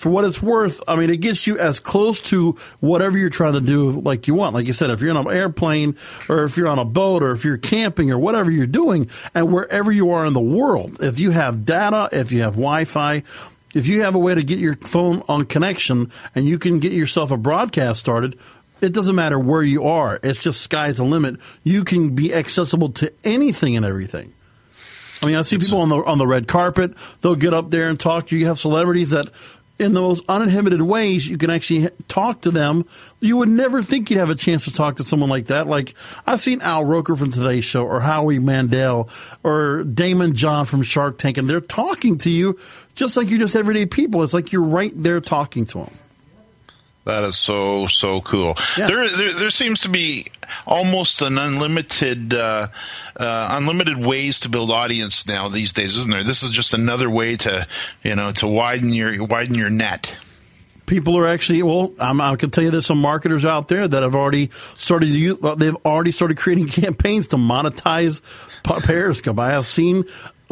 for 0.02 0.10
what 0.10 0.24
it's 0.24 0.42
worth, 0.42 0.80
I 0.88 0.96
mean, 0.96 1.10
it 1.10 1.18
gets 1.18 1.46
you 1.46 1.56
as 1.58 1.78
close 1.78 2.20
to 2.22 2.56
whatever 2.80 3.16
you're 3.16 3.30
trying 3.30 3.52
to 3.52 3.60
do 3.60 3.92
like 4.00 4.26
you 4.26 4.34
want. 4.34 4.52
Like 4.52 4.66
you 4.66 4.72
said, 4.72 4.90
if 4.90 5.00
you're 5.00 5.16
on 5.16 5.28
an 5.28 5.32
airplane 5.32 5.96
or 6.28 6.42
if 6.42 6.56
you're 6.56 6.66
on 6.66 6.80
a 6.80 6.84
boat 6.84 7.22
or 7.22 7.30
if 7.30 7.44
you're 7.44 7.56
camping 7.56 8.10
or 8.10 8.18
whatever 8.18 8.50
you're 8.50 8.66
doing 8.66 9.08
and 9.32 9.52
wherever 9.52 9.92
you 9.92 10.10
are 10.10 10.26
in 10.26 10.32
the 10.32 10.40
world, 10.40 11.00
if 11.00 11.20
you 11.20 11.30
have 11.30 11.64
data, 11.64 12.08
if 12.10 12.32
you 12.32 12.42
have 12.42 12.54
Wi-Fi, 12.54 13.22
if 13.74 13.86
you 13.86 14.02
have 14.02 14.16
a 14.16 14.18
way 14.18 14.34
to 14.34 14.42
get 14.42 14.58
your 14.58 14.74
phone 14.74 15.22
on 15.28 15.44
connection 15.44 16.10
and 16.34 16.46
you 16.46 16.58
can 16.58 16.80
get 16.80 16.90
yourself 16.90 17.30
a 17.30 17.36
broadcast 17.36 18.00
started, 18.00 18.36
it 18.80 18.92
doesn't 18.92 19.14
matter 19.14 19.38
where 19.38 19.62
you 19.62 19.84
are. 19.84 20.18
It's 20.24 20.42
just 20.42 20.62
sky's 20.62 20.96
the 20.96 21.04
limit. 21.04 21.36
You 21.62 21.84
can 21.84 22.16
be 22.16 22.34
accessible 22.34 22.88
to 22.94 23.12
anything 23.22 23.76
and 23.76 23.86
everything. 23.86 24.34
I 25.22 25.26
mean, 25.26 25.36
I 25.36 25.42
see 25.42 25.58
people 25.58 25.80
on 25.80 25.88
the 25.88 25.98
on 25.98 26.18
the 26.18 26.26
red 26.26 26.48
carpet. 26.48 26.94
They'll 27.20 27.36
get 27.36 27.54
up 27.54 27.70
there 27.70 27.88
and 27.88 28.00
talk 28.00 28.26
to 28.26 28.34
you. 28.34 28.40
You 28.40 28.48
have 28.48 28.58
celebrities 28.58 29.10
that 29.10 29.28
in 29.78 29.94
the 29.94 30.00
most 30.00 30.24
uninhibited 30.28 30.80
ways, 30.80 31.26
you 31.26 31.38
can 31.38 31.50
actually 31.50 31.88
talk 32.08 32.42
to 32.42 32.50
them. 32.50 32.86
You 33.20 33.38
would 33.38 33.48
never 33.48 33.82
think 33.82 34.10
you'd 34.10 34.18
have 34.18 34.30
a 34.30 34.34
chance 34.34 34.64
to 34.64 34.72
talk 34.72 34.96
to 34.96 35.02
someone 35.02 35.30
like 35.30 35.46
that. 35.46 35.66
Like 35.66 35.94
I've 36.26 36.40
seen 36.40 36.60
Al 36.62 36.84
Roker 36.84 37.16
from 37.16 37.30
Today's 37.30 37.64
Show, 37.64 37.84
or 37.84 38.00
Howie 38.00 38.38
Mandel, 38.38 39.08
or 39.42 39.82
Daymond 39.84 40.34
John 40.34 40.66
from 40.66 40.82
Shark 40.82 41.18
Tank, 41.18 41.38
and 41.38 41.48
they're 41.48 41.60
talking 41.60 42.18
to 42.18 42.30
you 42.30 42.58
just 42.94 43.16
like 43.16 43.30
you're 43.30 43.38
just 43.38 43.56
everyday 43.56 43.86
people. 43.86 44.22
It's 44.22 44.34
like 44.34 44.52
you're 44.52 44.62
right 44.62 44.92
there 44.94 45.20
talking 45.20 45.64
to 45.66 45.78
them. 45.78 45.94
That 47.04 47.24
is 47.24 47.36
so 47.36 47.88
so 47.88 48.20
cool. 48.20 48.54
Yeah. 48.78 48.86
There, 48.86 49.08
there, 49.08 49.32
there 49.32 49.50
seems 49.50 49.80
to 49.80 49.88
be 49.88 50.26
almost 50.66 51.22
an 51.22 51.38
unlimited 51.38 52.34
uh, 52.34 52.68
uh, 53.16 53.48
unlimited 53.50 54.04
ways 54.04 54.40
to 54.40 54.48
build 54.48 54.70
audience 54.70 55.26
now 55.26 55.48
these 55.48 55.72
days, 55.72 55.96
isn't 55.96 56.10
there? 56.10 56.24
This 56.24 56.42
is 56.42 56.50
just 56.50 56.74
another 56.74 57.10
way 57.10 57.36
to 57.36 57.66
you 58.02 58.14
know 58.14 58.32
to 58.32 58.46
widen 58.46 58.92
your 58.92 59.24
widen 59.24 59.54
your 59.54 59.70
net. 59.70 60.14
People 60.86 61.16
are 61.16 61.26
actually 61.26 61.62
well. 61.62 61.92
I'm, 61.98 62.20
i 62.20 62.34
can 62.36 62.50
tell 62.50 62.64
you 62.64 62.70
there's 62.70 62.86
some 62.86 63.00
marketers 63.00 63.44
out 63.44 63.68
there 63.68 63.86
that 63.86 64.02
have 64.02 64.14
already 64.14 64.50
started. 64.76 65.08
They've 65.58 65.76
already 65.84 66.10
started 66.10 66.36
creating 66.36 66.68
campaigns 66.68 67.28
to 67.28 67.36
monetize 67.36 68.20
Periscope. 68.62 69.38
I 69.38 69.50
have 69.50 69.66
seen 69.66 70.04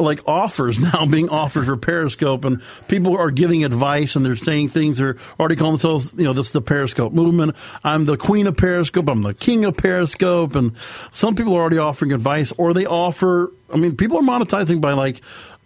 like 0.03 0.27
offers 0.27 0.79
now 0.93 1.05
being 1.05 1.29
offered 1.29 1.65
for 1.65 1.77
Periscope, 1.77 2.45
and 2.45 2.61
people 2.87 3.17
are 3.17 3.31
giving 3.31 3.63
advice 3.63 4.15
and 4.15 4.25
they're 4.25 4.35
saying 4.35 4.69
things. 4.69 4.97
They're 4.97 5.17
already 5.39 5.55
calling 5.55 5.73
themselves, 5.73 6.11
you 6.15 6.23
know, 6.23 6.33
this 6.33 6.47
is 6.47 6.51
the 6.51 6.61
Periscope 6.61 7.13
movement. 7.13 7.55
I'm 7.83 8.05
the 8.05 8.17
queen 8.17 8.47
of 8.47 8.57
Periscope. 8.57 9.09
I'm 9.09 9.21
the 9.21 9.33
king 9.33 9.65
of 9.65 9.77
Periscope, 9.77 10.55
and 10.55 10.75
some 11.11 11.35
people 11.35 11.55
are 11.55 11.61
already 11.61 11.77
offering 11.77 12.11
advice, 12.11 12.51
or 12.57 12.73
they 12.73 12.85
offer. 12.85 13.53
I 13.73 13.77
mean, 13.77 13.95
people 13.95 14.17
are 14.17 14.21
monetizing 14.21 14.81
by 14.81 14.93
like 14.93 15.21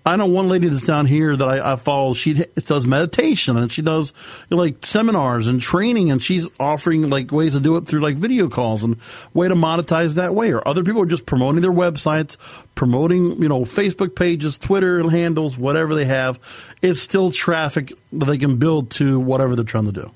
I 0.07 0.15
know 0.17 0.27
one 0.27 0.49
lady 0.49 0.67
that's 0.67 0.83
down 0.83 1.07
here 1.07 1.35
that 1.35 1.47
I, 1.47 1.73
I 1.73 1.75
follow. 1.77 2.13
She 2.13 2.33
does 2.33 2.85
meditation 2.85 3.57
and 3.57 3.71
she 3.71 3.81
does 3.81 4.13
you 4.49 4.55
know, 4.55 4.61
like 4.61 4.85
seminars 4.85 5.47
and 5.47 5.59
training, 5.59 6.11
and 6.11 6.21
she's 6.21 6.47
offering 6.59 7.09
like 7.09 7.31
ways 7.31 7.53
to 7.53 7.59
do 7.59 7.75
it 7.77 7.87
through 7.87 8.01
like 8.01 8.15
video 8.15 8.47
calls 8.47 8.83
and 8.83 8.97
way 9.33 9.47
to 9.47 9.55
monetize 9.55 10.13
that 10.13 10.35
way. 10.35 10.53
Or 10.53 10.65
other 10.67 10.83
people 10.83 11.01
are 11.01 11.07
just 11.07 11.25
promoting 11.25 11.61
their 11.61 11.71
websites, 11.71 12.37
promoting 12.75 13.41
you 13.41 13.49
know 13.49 13.61
Facebook 13.61 14.15
pages, 14.15 14.59
Twitter 14.59 15.09
handles, 15.09 15.57
whatever 15.57 15.95
they 15.95 16.05
have. 16.05 16.39
It's 16.83 17.01
still 17.01 17.31
traffic 17.31 17.91
that 18.13 18.25
they 18.25 18.37
can 18.37 18.57
build 18.57 18.91
to 18.91 19.19
whatever 19.19 19.55
they're 19.55 19.65
trying 19.65 19.85
to 19.85 19.91
do. 19.91 20.11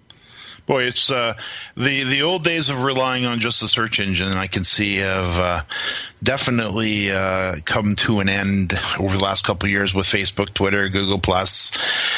Boy, 0.69 0.83
it's 0.83 1.09
uh, 1.09 1.33
the 1.75 2.03
the 2.03 2.21
old 2.21 2.43
days 2.43 2.69
of 2.69 2.83
relying 2.83 3.25
on 3.25 3.39
just 3.39 3.59
the 3.59 3.67
search 3.67 3.99
engine. 3.99 4.27
I 4.33 4.45
can 4.45 4.63
see 4.63 4.97
have 4.97 5.39
uh, 5.39 5.61
definitely 6.21 7.11
uh, 7.11 7.55
come 7.65 7.95
to 7.95 8.19
an 8.19 8.29
end 8.29 8.73
over 8.99 9.17
the 9.17 9.23
last 9.23 9.43
couple 9.43 9.67
years 9.67 9.95
with 9.95 10.05
Facebook, 10.05 10.53
Twitter, 10.53 10.87
Google 10.87 11.17
Plus. 11.17 11.71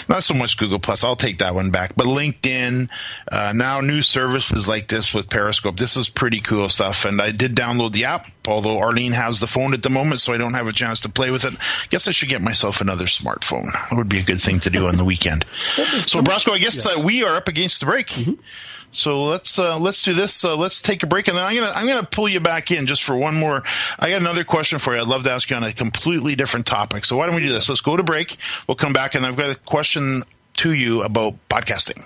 Not 0.10 0.26
so 0.26 0.34
much 0.34 0.58
Google 0.58 0.80
Plus. 0.80 1.02
I'll 1.02 1.16
take 1.16 1.38
that 1.38 1.56
one 1.56 1.72
back. 1.72 1.96
But 1.96 2.08
LinkedIn, 2.08 2.90
uh, 3.32 3.54
now 3.56 3.80
new 3.80 4.02
services 4.02 4.68
like 4.68 4.90
this 4.90 5.14
with 5.14 5.30
Periscope. 5.30 5.78
This 5.78 5.96
is 5.96 6.10
pretty 6.10 6.42
cool 6.42 6.68
stuff. 6.68 7.06
And 7.06 7.22
I 7.22 7.32
did 7.32 7.56
download 7.56 7.94
the 7.94 8.04
app, 8.04 8.28
although 8.48 8.80
Arlene 8.80 9.12
has 9.12 9.40
the 9.40 9.48
phone 9.48 9.74
at 9.74 9.84
the 9.84 9.90
moment, 9.90 10.22
so 10.22 10.34
I 10.34 10.38
don't 10.38 10.54
have 10.54 10.68
a 10.68 10.74
chance 10.74 11.02
to 11.02 11.10
play 11.10 11.32
with 11.32 11.46
it. 11.46 11.54
Guess 11.90 12.08
I 12.08 12.12
should 12.12 12.30
get 12.30 12.42
myself 12.42 12.82
another 12.82 13.06
smartphone. 13.06 13.72
That 13.72 13.98
would 13.98 14.10
be 14.10 14.20
a 14.20 14.24
good 14.24 14.42
thing 14.42 14.60
to 14.62 14.70
do 14.70 14.88
on 14.88 14.98
the 14.98 15.06
weekend. 15.06 15.46
So, 16.08 16.22
Brasco, 16.22 16.54
I 16.54 16.58
guess 16.58 16.86
uh, 16.86 17.00
we 17.00 17.24
are 17.24 17.36
up 17.36 17.48
against 17.48 17.80
the 17.80 17.86
break. 17.86 18.08
Mm-hmm. 18.08 18.34
So 18.92 19.24
let's 19.24 19.58
uh, 19.58 19.80
let's 19.80 20.04
do 20.04 20.14
this. 20.14 20.44
Uh, 20.44 20.58
let's 20.58 20.82
take 20.82 21.02
a 21.04 21.08
break, 21.08 21.30
and 21.30 21.38
then 21.38 21.46
I'm 21.46 21.56
gonna 21.56 21.72
I'm 21.74 21.88
gonna 21.88 22.06
pull 22.06 22.28
you 22.28 22.42
back 22.42 22.72
in 22.72 22.88
just 22.88 23.04
for 23.04 23.16
one 23.16 23.36
more. 23.36 23.64
I 23.98 24.10
got 24.10 24.22
another 24.22 24.44
question 24.44 24.80
for 24.80 24.94
you. 24.94 25.02
I'd 25.02 25.08
love 25.08 25.24
to 25.24 25.32
ask 25.32 25.50
you 25.50 25.56
on 25.56 25.64
a 25.64 25.72
completely 25.72 26.36
different 26.36 26.66
topic. 26.66 27.06
So 27.06 27.16
why 27.16 27.26
don't 27.26 27.36
we 27.36 27.42
do 27.42 27.54
this? 27.54 27.70
Let's 27.70 27.82
go 27.82 27.96
to 27.96 28.04
break. 28.04 28.38
We'll 28.68 28.76
come 28.76 28.92
back, 28.92 29.16
and 29.16 29.26
I've 29.26 29.38
got 29.38 29.50
a 29.50 29.56
question 29.56 30.24
to 30.56 30.74
you 30.74 31.04
about 31.04 31.36
podcasting. 31.50 32.06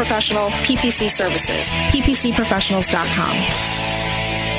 professional 0.01 0.49
PPC 0.65 1.09
services. 1.09 1.69
PPCprofessionals.com. 1.93 4.20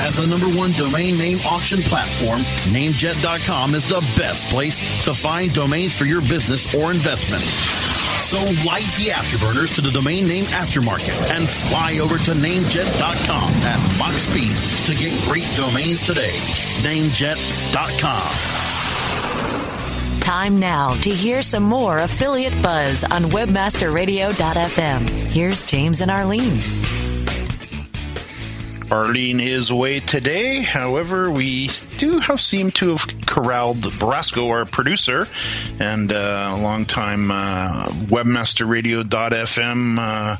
As 0.00 0.16
the 0.16 0.26
number 0.26 0.46
one 0.56 0.70
domain 0.72 1.18
name 1.18 1.38
auction 1.46 1.80
platform, 1.82 2.40
namejet.com 2.72 3.74
is 3.74 3.88
the 3.88 4.00
best 4.16 4.46
place 4.46 4.78
to 5.04 5.12
find 5.12 5.52
domains 5.52 5.94
for 5.94 6.04
your 6.04 6.20
business 6.20 6.72
or 6.74 6.92
investment. 6.92 7.42
So 8.22 8.38
light 8.66 8.86
the 8.96 9.08
afterburners 9.10 9.74
to 9.76 9.80
the 9.80 9.90
domain 9.90 10.28
name 10.28 10.44
aftermarket 10.44 11.18
and 11.30 11.48
fly 11.48 11.98
over 11.98 12.18
to 12.18 12.32
namejet.com 12.32 13.50
at 13.64 13.98
Mach 13.98 14.12
speed 14.12 14.54
to 14.86 14.94
get 14.94 15.18
great 15.24 15.48
domains 15.56 16.06
today. 16.06 16.32
Namejet.com. 16.82 18.32
Time 20.20 20.60
now 20.60 20.94
to 21.00 21.10
hear 21.10 21.40
some 21.40 21.62
more 21.62 21.98
affiliate 21.98 22.62
buzz 22.62 23.02
on 23.02 23.30
webmasterradio.fm. 23.30 25.08
Here's 25.30 25.62
James 25.62 26.02
and 26.02 26.10
Arlene. 26.10 26.58
Arlene 28.90 29.40
is 29.40 29.70
away 29.70 30.00
today. 30.00 30.62
However, 30.62 31.30
we 31.30 31.70
do 31.98 32.18
have 32.20 32.40
seem 32.40 32.70
to 32.72 32.96
have 32.96 33.06
corralled 33.26 33.76
Brasco, 33.76 34.50
our 34.50 34.64
producer, 34.64 35.26
and 35.78 36.10
uh, 36.10 36.56
longtime 36.60 37.30
uh, 37.30 37.86
webmasterradio.fm. 38.06 39.98
Uh, 39.98 40.36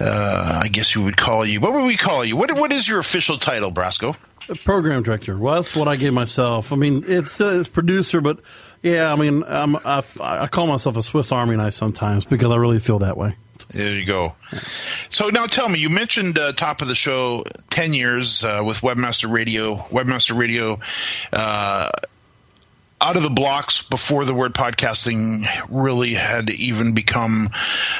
uh, 0.00 0.60
I 0.62 0.68
guess 0.68 0.94
you 0.94 1.02
would 1.02 1.16
call 1.16 1.44
you. 1.44 1.60
What 1.60 1.72
would 1.72 1.84
we 1.84 1.96
call 1.96 2.24
you? 2.24 2.36
What 2.36 2.52
What 2.52 2.72
is 2.72 2.86
your 2.86 3.00
official 3.00 3.36
title, 3.38 3.72
Brasco? 3.72 4.16
Program 4.64 5.02
director. 5.02 5.36
Well, 5.36 5.56
that's 5.56 5.74
what 5.74 5.88
I 5.88 5.96
gave 5.96 6.12
myself. 6.12 6.72
I 6.72 6.76
mean, 6.76 7.02
it's 7.06 7.40
uh, 7.40 7.58
it's 7.58 7.68
producer, 7.68 8.20
but 8.20 8.40
yeah, 8.82 9.10
I 9.10 9.16
mean, 9.16 9.42
I'm, 9.46 9.76
I, 9.76 10.02
I 10.20 10.46
call 10.48 10.66
myself 10.66 10.98
a 10.98 11.02
Swiss 11.02 11.32
Army 11.32 11.56
knife 11.56 11.72
sometimes 11.72 12.26
because 12.26 12.50
I 12.50 12.56
really 12.56 12.78
feel 12.78 12.98
that 12.98 13.16
way. 13.16 13.36
There 13.68 13.90
you 13.90 14.04
go. 14.04 14.34
So 15.08 15.28
now 15.28 15.46
tell 15.46 15.68
me, 15.68 15.78
you 15.78 15.90
mentioned 15.90 16.38
uh, 16.38 16.52
top 16.52 16.82
of 16.82 16.88
the 16.88 16.94
show, 16.94 17.44
10 17.70 17.94
years 17.94 18.44
uh, 18.44 18.62
with 18.64 18.78
Webmaster 18.78 19.30
Radio. 19.30 19.76
Webmaster 19.76 20.36
Radio, 20.36 20.78
uh, 21.32 21.90
out 23.00 23.16
of 23.16 23.22
the 23.22 23.30
blocks 23.30 23.82
before 23.82 24.24
the 24.24 24.34
word 24.34 24.54
podcasting 24.54 25.44
really 25.68 26.14
had 26.14 26.50
even 26.50 26.94
become 26.94 27.48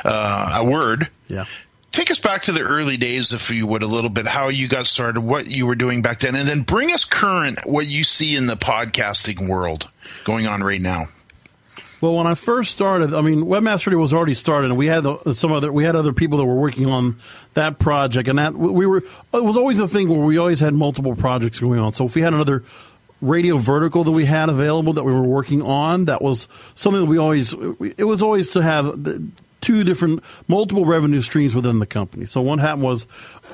uh, 0.04 0.60
a 0.62 0.64
word. 0.64 1.08
Yeah. 1.28 1.44
Take 1.92 2.10
us 2.10 2.18
back 2.18 2.42
to 2.42 2.52
the 2.52 2.62
early 2.62 2.96
days, 2.96 3.32
if 3.32 3.50
you 3.50 3.66
would, 3.68 3.84
a 3.84 3.86
little 3.86 4.10
bit, 4.10 4.26
how 4.26 4.48
you 4.48 4.66
got 4.66 4.86
started, 4.86 5.20
what 5.20 5.46
you 5.46 5.66
were 5.66 5.76
doing 5.76 6.02
back 6.02 6.20
then, 6.20 6.34
and 6.34 6.48
then 6.48 6.62
bring 6.62 6.92
us 6.92 7.04
current 7.04 7.60
what 7.66 7.86
you 7.86 8.02
see 8.02 8.34
in 8.34 8.46
the 8.46 8.56
podcasting 8.56 9.48
world 9.48 9.88
going 10.24 10.46
on 10.46 10.62
right 10.62 10.80
now. 10.80 11.04
Well, 12.00 12.14
when 12.14 12.26
I 12.26 12.34
first 12.34 12.72
started, 12.72 13.14
I 13.14 13.20
mean, 13.20 13.44
Webmaster 13.44 13.98
was 13.98 14.12
already 14.12 14.34
started, 14.34 14.70
and 14.70 14.76
we 14.76 14.86
had 14.86 15.06
some 15.32 15.52
other 15.52 15.72
we 15.72 15.84
had 15.84 15.96
other 15.96 16.12
people 16.12 16.38
that 16.38 16.44
were 16.44 16.54
working 16.54 16.86
on 16.86 17.16
that 17.54 17.78
project, 17.78 18.28
and 18.28 18.38
that 18.38 18.54
we 18.54 18.86
were 18.86 18.98
it 19.32 19.44
was 19.44 19.56
always 19.56 19.78
a 19.78 19.88
thing 19.88 20.08
where 20.08 20.20
we 20.20 20.36
always 20.36 20.60
had 20.60 20.74
multiple 20.74 21.14
projects 21.14 21.60
going 21.60 21.78
on. 21.78 21.92
So 21.92 22.04
if 22.06 22.14
we 22.14 22.22
had 22.22 22.34
another 22.34 22.64
radio 23.20 23.56
vertical 23.56 24.04
that 24.04 24.10
we 24.12 24.26
had 24.26 24.50
available 24.50 24.92
that 24.94 25.04
we 25.04 25.12
were 25.12 25.22
working 25.22 25.62
on, 25.62 26.06
that 26.06 26.20
was 26.20 26.46
something 26.74 27.00
that 27.00 27.08
we 27.08 27.18
always 27.18 27.54
it 27.54 28.06
was 28.06 28.22
always 28.22 28.50
to 28.50 28.62
have 28.62 28.94
two 29.64 29.82
different 29.82 30.22
multiple 30.46 30.84
revenue 30.84 31.22
streams 31.22 31.54
within 31.54 31.78
the 31.78 31.86
company. 31.86 32.26
So 32.26 32.42
what 32.42 32.58
happened 32.58 32.82
was 32.82 33.06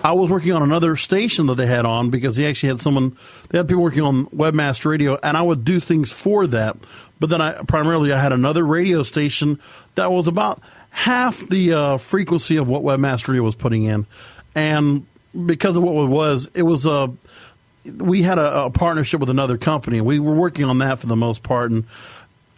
I 0.03 0.13
was 0.13 0.29
working 0.29 0.53
on 0.53 0.63
another 0.63 0.97
station 0.97 1.47
that 1.47 1.55
they 1.55 1.67
had 1.67 1.85
on 1.85 2.11
because 2.11 2.35
they 2.35 2.47
actually 2.47 2.71
had 2.71 2.81
someone 2.81 3.17
they 3.51 3.59
had 3.59 3.69
people 3.69 3.83
working 3.83 4.03
on 4.03 4.27
Webmaster 4.27 4.87
Radio 4.87 5.19
and 5.23 5.37
I 5.37 5.43
would 5.43 5.65
do 5.65 5.79
things 5.79 6.11
for 6.11 6.49
that. 6.49 6.77
But 7.21 7.31
then 7.31 7.41
I 7.41 7.63
primarily 7.63 8.13
I 8.13 8.21
had 8.21 8.33
another 8.33 8.67
radio 8.67 9.03
station 9.03 9.61
that 9.95 10.11
was 10.11 10.27
about 10.27 10.61
half 10.91 11.39
the 11.49 11.73
uh, 11.73 11.97
frequency 11.99 12.57
of 12.57 12.67
what 12.67 12.83
Webmaster 12.83 13.29
Radio 13.29 13.43
was 13.43 13.55
putting 13.55 13.85
in, 13.85 14.07
and 14.55 15.07
because 15.47 15.77
of 15.77 15.83
what 15.83 16.03
it 16.03 16.09
was, 16.09 16.51
it 16.55 16.63
was 16.63 16.87
a 16.87 16.91
uh, 16.91 17.09
we 17.85 18.23
had 18.23 18.39
a, 18.39 18.65
a 18.65 18.71
partnership 18.71 19.21
with 19.21 19.31
another 19.31 19.57
company, 19.57 20.01
we 20.01 20.19
were 20.19 20.35
working 20.35 20.65
on 20.65 20.79
that 20.79 20.99
for 20.99 21.07
the 21.07 21.17
most 21.17 21.43
part. 21.43 21.71
And 21.71 21.85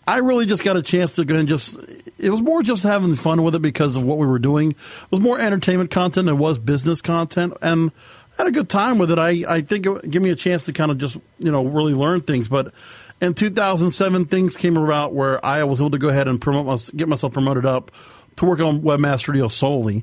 I 0.06 0.18
really 0.18 0.46
just 0.46 0.64
got 0.64 0.76
a 0.76 0.82
chance 0.82 1.14
to 1.14 1.24
go 1.24 1.34
and 1.36 1.48
just. 1.48 1.78
It 2.18 2.30
was 2.30 2.42
more 2.42 2.62
just 2.62 2.82
having 2.82 3.14
fun 3.14 3.42
with 3.44 3.54
it 3.54 3.62
because 3.62 3.96
of 3.96 4.02
what 4.02 4.18
we 4.18 4.26
were 4.26 4.38
doing. 4.38 4.72
It 4.72 4.76
was 5.10 5.20
more 5.20 5.38
entertainment 5.38 5.90
content 5.90 6.26
than 6.26 6.34
it 6.34 6.38
was 6.38 6.58
business 6.58 7.00
content, 7.00 7.56
and 7.62 7.92
had 8.36 8.46
a 8.46 8.50
good 8.50 8.68
time 8.68 8.98
with 8.98 9.10
it. 9.10 9.18
I 9.18 9.44
I 9.48 9.60
think 9.60 9.86
it 9.86 10.10
gave 10.10 10.22
me 10.22 10.30
a 10.30 10.36
chance 10.36 10.64
to 10.64 10.72
kind 10.72 10.90
of 10.90 10.98
just 10.98 11.16
you 11.38 11.52
know 11.52 11.64
really 11.64 11.94
learn 11.94 12.20
things, 12.22 12.48
but 12.48 12.74
in 13.22 13.34
2007, 13.34 14.24
things 14.24 14.56
came 14.56 14.76
about 14.76 15.14
where 15.14 15.42
I 15.46 15.62
was 15.62 15.80
able 15.80 15.92
to 15.92 15.98
go 15.98 16.08
ahead 16.08 16.26
and 16.26 16.40
promote 16.40 16.90
get 16.96 17.08
myself 17.08 17.32
promoted 17.32 17.64
up 17.64 17.92
to 18.36 18.44
work 18.44 18.58
on 18.58 18.82
Webmaster 18.82 19.28
Radio 19.28 19.46
solely. 19.46 20.02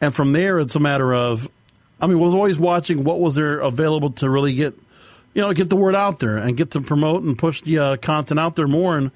And 0.00 0.14
from 0.14 0.32
there, 0.32 0.58
it's 0.58 0.74
a 0.74 0.80
matter 0.80 1.12
of, 1.14 1.46
I 2.00 2.06
mean, 2.06 2.18
was 2.18 2.34
always 2.34 2.58
watching 2.58 3.04
what 3.04 3.20
was 3.20 3.34
there 3.34 3.58
available 3.58 4.12
to 4.12 4.30
really 4.30 4.54
get, 4.54 4.74
you 5.34 5.42
know, 5.42 5.52
get 5.52 5.68
the 5.68 5.76
word 5.76 5.94
out 5.94 6.20
there 6.20 6.38
and 6.38 6.56
get 6.56 6.70
to 6.70 6.80
promote 6.80 7.22
and 7.22 7.36
push 7.36 7.60
the 7.60 7.78
uh, 7.78 7.96
content 7.98 8.40
out 8.40 8.56
there 8.56 8.66
more 8.66 8.96
and 8.96 9.10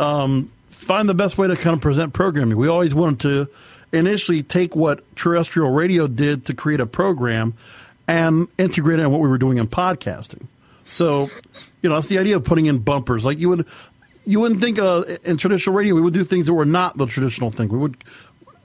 um, 0.00 0.50
find 0.70 1.08
the 1.08 1.14
best 1.14 1.38
way 1.38 1.46
to 1.46 1.54
kind 1.54 1.74
of 1.74 1.80
present 1.80 2.12
programming. 2.12 2.56
We 2.58 2.66
always 2.66 2.92
wanted 2.92 3.20
to 3.20 3.48
initially 3.96 4.42
take 4.42 4.74
what 4.74 5.04
terrestrial 5.14 5.70
radio 5.70 6.08
did 6.08 6.46
to 6.46 6.54
create 6.54 6.80
a 6.80 6.86
program 6.86 7.54
and 8.08 8.48
integrate 8.58 8.98
it 8.98 9.04
in 9.04 9.12
what 9.12 9.20
we 9.20 9.28
were 9.28 9.38
doing 9.38 9.58
in 9.58 9.68
podcasting. 9.68 10.48
So, 10.86 11.28
you 11.82 11.88
know, 11.88 11.96
that's 11.96 12.08
the 12.08 12.18
idea 12.18 12.36
of 12.36 12.44
putting 12.44 12.66
in 12.66 12.78
bumpers. 12.78 13.24
Like 13.24 13.38
you 13.38 13.48
would, 13.48 13.66
you 14.26 14.40
wouldn't 14.40 14.60
think 14.60 14.78
uh, 14.78 15.04
in 15.24 15.36
traditional 15.36 15.74
radio 15.74 15.94
we 15.94 16.00
would 16.00 16.14
do 16.14 16.24
things 16.24 16.46
that 16.46 16.54
were 16.54 16.64
not 16.64 16.96
the 16.96 17.06
traditional 17.06 17.50
thing. 17.50 17.68
We 17.68 17.78
would 17.78 17.96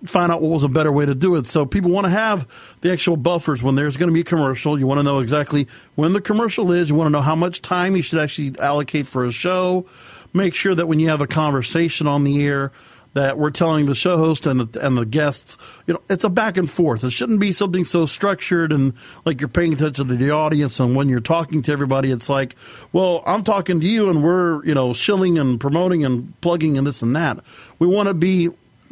find 0.07 0.31
out 0.31 0.41
what 0.41 0.49
was 0.49 0.63
a 0.63 0.69
better 0.69 0.91
way 0.91 1.05
to 1.05 1.15
do 1.15 1.35
it. 1.35 1.47
So 1.47 1.65
people 1.65 1.91
want 1.91 2.05
to 2.05 2.11
have 2.11 2.47
the 2.81 2.91
actual 2.91 3.17
buffers 3.17 3.61
when 3.61 3.75
there's 3.75 3.97
going 3.97 4.09
to 4.09 4.13
be 4.13 4.21
a 4.21 4.25
commercial. 4.25 4.79
You 4.79 4.87
want 4.87 4.99
to 4.99 5.03
know 5.03 5.19
exactly 5.19 5.67
when 5.95 6.13
the 6.13 6.21
commercial 6.21 6.71
is. 6.71 6.89
You 6.89 6.95
want 6.95 7.07
to 7.07 7.11
know 7.11 7.21
how 7.21 7.35
much 7.35 7.61
time 7.61 7.95
you 7.95 8.01
should 8.01 8.19
actually 8.19 8.57
allocate 8.59 9.07
for 9.07 9.25
a 9.25 9.31
show. 9.31 9.85
Make 10.33 10.53
sure 10.53 10.75
that 10.75 10.87
when 10.87 10.99
you 10.99 11.09
have 11.09 11.21
a 11.21 11.27
conversation 11.27 12.07
on 12.07 12.23
the 12.23 12.45
air, 12.45 12.71
that 13.19 13.37
we're 13.37 13.51
telling 13.51 13.85
the 13.85 13.93
show 13.93 14.17
host 14.17 14.45
and 14.45 14.61
the, 14.61 14.85
and 14.85 14.97
the 14.97 15.05
guests, 15.05 15.57
you 15.85 15.93
know, 15.93 16.01
it's 16.09 16.23
a 16.23 16.29
back 16.29 16.55
and 16.55 16.69
forth. 16.69 17.03
It 17.03 17.11
shouldn't 17.11 17.41
be 17.41 17.51
something 17.51 17.83
so 17.83 18.05
structured 18.05 18.71
and 18.71 18.93
like 19.25 19.41
you're 19.41 19.49
paying 19.49 19.73
attention 19.73 20.07
to 20.07 20.15
the 20.15 20.31
audience. 20.31 20.79
And 20.79 20.95
when 20.95 21.09
you're 21.09 21.19
talking 21.19 21.61
to 21.63 21.71
everybody, 21.73 22.11
it's 22.11 22.29
like, 22.29 22.55
well, 22.93 23.21
I'm 23.25 23.43
talking 23.43 23.81
to 23.81 23.85
you 23.85 24.09
and 24.09 24.23
we're, 24.23 24.63
you 24.63 24.73
know, 24.73 24.93
shilling 24.93 25.37
and 25.37 25.59
promoting 25.59 26.05
and 26.05 26.39
plugging 26.39 26.77
and 26.77 26.87
this 26.87 27.01
and 27.01 27.13
that. 27.17 27.39
We 27.77 27.87
want 27.87 28.07
to 28.07 28.13
be 28.13 28.51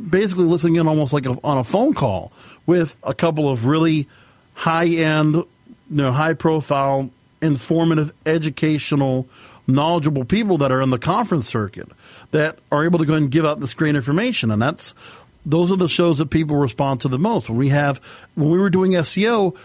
basically 0.10 0.44
listening 0.44 0.76
in 0.76 0.88
almost 0.90 1.14
like 1.14 1.26
a, 1.26 1.38
on 1.42 1.58
a 1.58 1.64
phone 1.64 1.94
call 1.94 2.34
with 2.66 2.98
a 3.04 3.14
couple 3.14 3.50
of 3.50 3.66
really 3.66 4.10
high 4.56 4.88
end, 4.88 5.36
you 5.36 5.46
know, 5.90 6.12
high 6.12 6.34
profile, 6.34 7.10
informative, 7.42 8.14
educational, 8.26 9.26
knowledgeable 9.68 10.26
people 10.26 10.58
that 10.58 10.72
are 10.74 10.82
in 10.82 10.90
the 10.90 11.00
conference 11.00 11.48
circuit 11.48 11.90
that 12.32 12.60
are 12.72 12.84
able 12.84 13.00
to 13.00 13.06
go 13.06 13.14
and 13.14 13.32
give 13.32 13.46
out 13.46 13.60
this 13.60 13.74
great 13.74 13.96
information. 13.96 14.52
And 14.52 14.62
that's 14.62 14.94
those 15.46 15.72
are 15.72 15.78
the 15.78 15.88
shows 15.88 16.18
that 16.18 16.30
people 16.30 16.58
respond 16.58 17.02
to 17.02 17.08
the 17.08 17.20
most. 17.20 17.50
When 17.50 17.58
we 17.58 17.70
have 17.70 18.00
when 18.36 18.50
we 18.50 18.58
were 18.58 18.70
doing 18.70 18.92
SEO, 18.92 19.56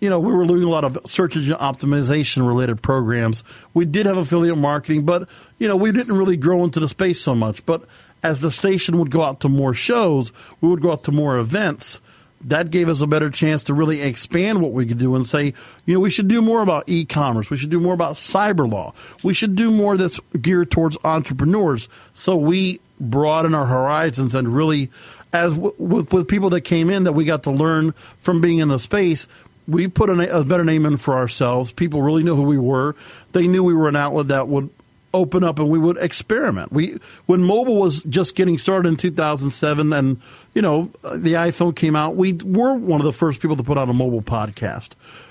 you 0.00 0.10
know, 0.10 0.18
we 0.18 0.32
were 0.32 0.46
doing 0.46 0.62
a 0.62 0.68
lot 0.68 0.84
of 0.84 0.98
search 1.04 1.36
engine 1.36 1.56
optimization 1.56 2.46
related 2.46 2.82
programs. 2.82 3.44
We 3.74 3.84
did 3.84 4.06
have 4.06 4.16
affiliate 4.16 4.58
marketing, 4.58 5.04
but 5.04 5.28
you 5.58 5.68
know, 5.68 5.76
we 5.76 5.92
didn't 5.92 6.16
really 6.16 6.36
grow 6.36 6.64
into 6.64 6.80
the 6.80 6.88
space 6.88 7.20
so 7.20 7.34
much. 7.34 7.64
But 7.66 7.84
as 8.22 8.40
the 8.40 8.50
station 8.50 8.98
would 8.98 9.10
go 9.10 9.22
out 9.22 9.40
to 9.40 9.48
more 9.48 9.74
shows, 9.74 10.32
we 10.60 10.68
would 10.68 10.80
go 10.80 10.92
out 10.92 11.04
to 11.04 11.12
more 11.12 11.38
events 11.38 12.00
that 12.44 12.70
gave 12.70 12.88
us 12.88 13.00
a 13.00 13.06
better 13.06 13.30
chance 13.30 13.64
to 13.64 13.74
really 13.74 14.00
expand 14.00 14.60
what 14.60 14.72
we 14.72 14.86
could 14.86 14.98
do 14.98 15.14
and 15.14 15.26
say, 15.26 15.54
you 15.86 15.94
know, 15.94 16.00
we 16.00 16.10
should 16.10 16.28
do 16.28 16.42
more 16.42 16.62
about 16.62 16.84
e-commerce. 16.88 17.50
We 17.50 17.56
should 17.56 17.70
do 17.70 17.80
more 17.80 17.94
about 17.94 18.14
cyber 18.14 18.70
law. 18.70 18.94
We 19.22 19.34
should 19.34 19.54
do 19.54 19.70
more 19.70 19.96
that's 19.96 20.20
geared 20.40 20.70
towards 20.70 20.96
entrepreneurs. 21.04 21.88
So 22.12 22.36
we 22.36 22.80
broaden 23.00 23.54
our 23.54 23.66
horizons 23.66 24.34
and 24.34 24.48
really, 24.48 24.90
as 25.32 25.52
w- 25.52 25.74
with, 25.78 26.12
with 26.12 26.28
people 26.28 26.50
that 26.50 26.62
came 26.62 26.90
in 26.90 27.04
that 27.04 27.12
we 27.12 27.24
got 27.24 27.44
to 27.44 27.50
learn 27.50 27.92
from 28.18 28.40
being 28.40 28.58
in 28.58 28.68
the 28.68 28.78
space, 28.78 29.28
we 29.68 29.86
put 29.88 30.10
a, 30.10 30.38
a 30.38 30.44
better 30.44 30.64
name 30.64 30.86
in 30.86 30.96
for 30.96 31.14
ourselves. 31.14 31.72
People 31.72 32.02
really 32.02 32.22
knew 32.22 32.34
who 32.34 32.42
we 32.42 32.58
were. 32.58 32.96
They 33.32 33.46
knew 33.46 33.62
we 33.62 33.74
were 33.74 33.88
an 33.88 33.96
outlet 33.96 34.28
that 34.28 34.48
would 34.48 34.70
open 35.14 35.44
up 35.44 35.58
and 35.58 35.68
we 35.68 35.78
would 35.78 35.96
experiment. 35.98 36.72
We 36.72 36.98
when 37.26 37.42
mobile 37.42 37.76
was 37.76 38.02
just 38.04 38.34
getting 38.34 38.58
started 38.58 38.88
in 38.88 38.96
2007 38.96 39.92
and 39.92 40.20
you 40.54 40.62
know 40.62 40.90
the 41.02 41.34
iPhone 41.34 41.74
came 41.74 41.96
out, 41.96 42.16
we 42.16 42.34
were 42.34 42.74
one 42.74 43.00
of 43.00 43.04
the 43.04 43.12
first 43.12 43.40
people 43.40 43.56
to 43.56 43.62
put 43.62 43.78
out 43.78 43.88
a 43.88 43.92
mobile 43.92 44.22
podcast. 44.22 44.90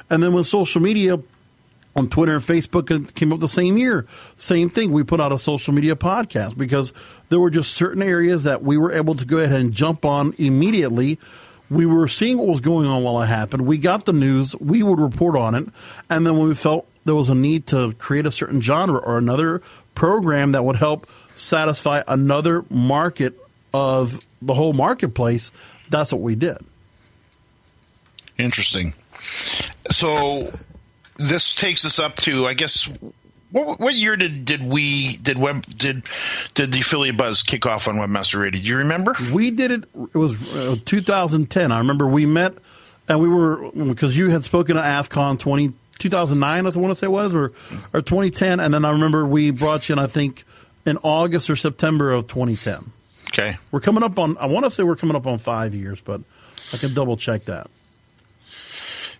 And 0.09 0.21
then 0.21 0.33
when 0.33 0.43
social 0.43 0.81
media 0.81 1.19
on 1.95 2.09
Twitter 2.09 2.35
and 2.35 2.43
Facebook 2.43 3.13
came 3.15 3.33
up 3.33 3.39
the 3.39 3.49
same 3.49 3.77
year, 3.77 4.05
same 4.37 4.69
thing. 4.69 4.91
We 4.91 5.03
put 5.03 5.19
out 5.19 5.31
a 5.31 5.39
social 5.39 5.73
media 5.73 5.95
podcast 5.95 6.57
because 6.57 6.93
there 7.29 7.39
were 7.39 7.49
just 7.49 7.73
certain 7.73 8.01
areas 8.01 8.43
that 8.43 8.63
we 8.63 8.77
were 8.77 8.91
able 8.91 9.15
to 9.15 9.25
go 9.25 9.37
ahead 9.37 9.59
and 9.59 9.73
jump 9.73 10.05
on 10.05 10.33
immediately. 10.37 11.19
We 11.69 11.85
were 11.85 12.07
seeing 12.07 12.37
what 12.37 12.47
was 12.47 12.59
going 12.59 12.87
on 12.87 13.03
while 13.03 13.21
it 13.21 13.27
happened. 13.27 13.65
We 13.65 13.77
got 13.77 14.05
the 14.05 14.13
news. 14.13 14.55
We 14.57 14.83
would 14.83 14.99
report 14.99 15.37
on 15.37 15.55
it. 15.55 15.67
And 16.09 16.25
then 16.25 16.37
when 16.37 16.47
we 16.49 16.55
felt 16.55 16.87
there 17.05 17.15
was 17.15 17.29
a 17.29 17.35
need 17.35 17.67
to 17.67 17.93
create 17.93 18.25
a 18.25 18.31
certain 18.31 18.61
genre 18.61 18.99
or 18.99 19.17
another 19.17 19.61
program 19.95 20.53
that 20.53 20.63
would 20.63 20.75
help 20.75 21.07
satisfy 21.35 22.01
another 22.07 22.63
market 22.69 23.37
of 23.73 24.19
the 24.41 24.53
whole 24.53 24.73
marketplace, 24.73 25.51
that's 25.89 26.11
what 26.11 26.21
we 26.21 26.35
did. 26.35 26.57
Interesting. 28.37 28.93
So 29.89 30.43
this 31.17 31.53
takes 31.55 31.85
us 31.85 31.99
up 31.99 32.15
to, 32.15 32.47
I 32.47 32.53
guess, 32.53 32.89
what, 33.51 33.79
what 33.79 33.93
year 33.93 34.15
did, 34.15 34.45
did 34.45 34.63
we 34.63 35.17
did 35.17 35.37
web 35.37 35.65
did 35.65 36.03
did 36.53 36.71
the 36.71 36.79
affiliate 36.79 37.17
buzz 37.17 37.43
kick 37.43 37.65
off 37.65 37.87
on 37.87 37.95
Webmaster 37.95 38.41
Radio? 38.41 38.61
Do 38.61 38.67
you 38.67 38.77
remember? 38.77 39.13
We 39.31 39.51
did 39.51 39.71
it. 39.71 39.83
It 40.13 40.17
was 40.17 40.33
uh, 40.53 40.77
2010. 40.85 41.71
I 41.71 41.77
remember 41.77 42.07
we 42.07 42.25
met 42.25 42.53
and 43.07 43.19
we 43.19 43.27
were 43.27 43.71
because 43.71 44.15
you 44.15 44.29
had 44.29 44.45
spoken 44.45 44.77
at 44.77 44.85
AFCON 44.85 45.37
20 45.37 45.73
2009, 46.01 46.65
I 46.65 46.69
want 46.79 46.91
to 46.91 46.95
say 46.95 47.07
it 47.07 47.11
was, 47.11 47.33
or 47.33 47.53
or 47.93 48.01
2010, 48.01 48.59
and 48.59 48.73
then 48.73 48.83
I 48.83 48.89
remember 48.91 49.25
we 49.25 49.51
brought 49.51 49.87
you 49.87 49.93
in, 49.93 49.99
I 49.99 50.07
think, 50.07 50.43
in 50.85 50.97
August 50.97 51.49
or 51.49 51.55
September 51.55 52.11
of 52.11 52.27
2010. 52.27 52.91
Okay, 53.29 53.57
we're 53.71 53.79
coming 53.79 54.03
up 54.03 54.19
on. 54.19 54.37
I 54.37 54.47
want 54.47 54.65
to 54.65 54.71
say 54.71 54.83
we're 54.83 54.95
coming 54.95 55.15
up 55.15 55.27
on 55.27 55.37
five 55.37 55.73
years, 55.73 56.01
but 56.01 56.21
I 56.73 56.77
can 56.77 56.93
double 56.93 57.15
check 57.15 57.43
that. 57.45 57.67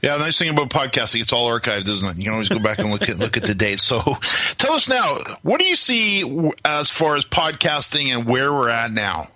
Yeah, 0.01 0.17
the 0.17 0.23
nice 0.23 0.39
thing 0.39 0.49
about 0.49 0.71
podcasting, 0.71 1.21
it's 1.21 1.31
all 1.31 1.47
archived, 1.47 1.87
isn't 1.87 2.09
it? 2.09 2.17
You 2.17 2.23
can 2.23 2.33
always 2.33 2.49
go 2.49 2.57
back 2.57 2.79
and 2.79 2.89
look 2.89 3.07
at 3.07 3.19
look 3.19 3.37
at 3.37 3.43
the 3.43 3.53
dates. 3.53 3.83
So, 3.83 4.01
tell 4.57 4.73
us 4.73 4.89
now, 4.89 5.17
what 5.43 5.59
do 5.59 5.65
you 5.65 5.75
see 5.75 6.51
as 6.65 6.89
far 6.89 7.15
as 7.15 7.23
podcasting 7.23 8.07
and 8.07 8.25
where 8.25 8.51
we're 8.51 8.69
at 8.69 8.91
now? 8.91 9.27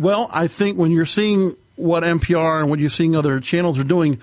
Well, 0.00 0.28
I 0.32 0.48
think 0.48 0.76
when 0.76 0.90
you're 0.90 1.06
seeing 1.06 1.56
what 1.76 2.02
NPR 2.02 2.60
and 2.60 2.70
what 2.70 2.78
you're 2.78 2.90
seeing 2.90 3.14
other 3.14 3.38
channels 3.38 3.78
are 3.78 3.84
doing, 3.84 4.20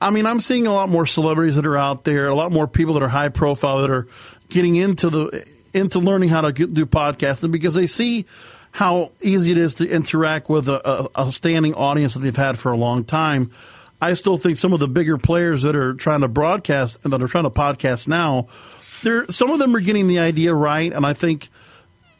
I 0.00 0.10
mean, 0.10 0.26
I'm 0.26 0.40
seeing 0.40 0.66
a 0.66 0.72
lot 0.72 0.88
more 0.88 1.06
celebrities 1.06 1.56
that 1.56 1.66
are 1.66 1.76
out 1.76 2.04
there, 2.04 2.28
a 2.28 2.34
lot 2.34 2.52
more 2.52 2.66
people 2.66 2.94
that 2.94 3.02
are 3.02 3.08
high 3.08 3.28
profile 3.28 3.82
that 3.82 3.90
are 3.90 4.06
getting 4.48 4.76
into 4.76 5.10
the 5.10 5.60
into 5.72 5.98
learning 5.98 6.28
how 6.30 6.40
to 6.40 6.52
get, 6.52 6.74
do 6.74 6.86
podcasting 6.86 7.52
because 7.52 7.74
they 7.74 7.86
see 7.86 8.26
how 8.72 9.10
easy 9.20 9.52
it 9.52 9.58
is 9.58 9.74
to 9.74 9.88
interact 9.88 10.48
with 10.48 10.68
a, 10.68 11.08
a, 11.16 11.26
a 11.26 11.32
standing 11.32 11.74
audience 11.74 12.14
that 12.14 12.20
they've 12.20 12.36
had 12.36 12.58
for 12.58 12.72
a 12.72 12.76
long 12.76 13.04
time. 13.04 13.50
I 14.00 14.14
still 14.14 14.38
think 14.38 14.56
some 14.56 14.72
of 14.72 14.80
the 14.80 14.88
bigger 14.88 15.18
players 15.18 15.62
that 15.62 15.76
are 15.76 15.94
trying 15.94 16.22
to 16.22 16.28
broadcast 16.28 16.98
and 17.04 17.12
that 17.12 17.22
are 17.22 17.28
trying 17.28 17.44
to 17.44 17.50
podcast 17.50 18.08
now, 18.08 18.48
there 19.02 19.26
some 19.30 19.50
of 19.50 19.58
them 19.58 19.74
are 19.76 19.80
getting 19.80 20.08
the 20.08 20.20
idea 20.20 20.54
right, 20.54 20.92
and 20.92 21.04
I 21.04 21.12
think 21.12 21.48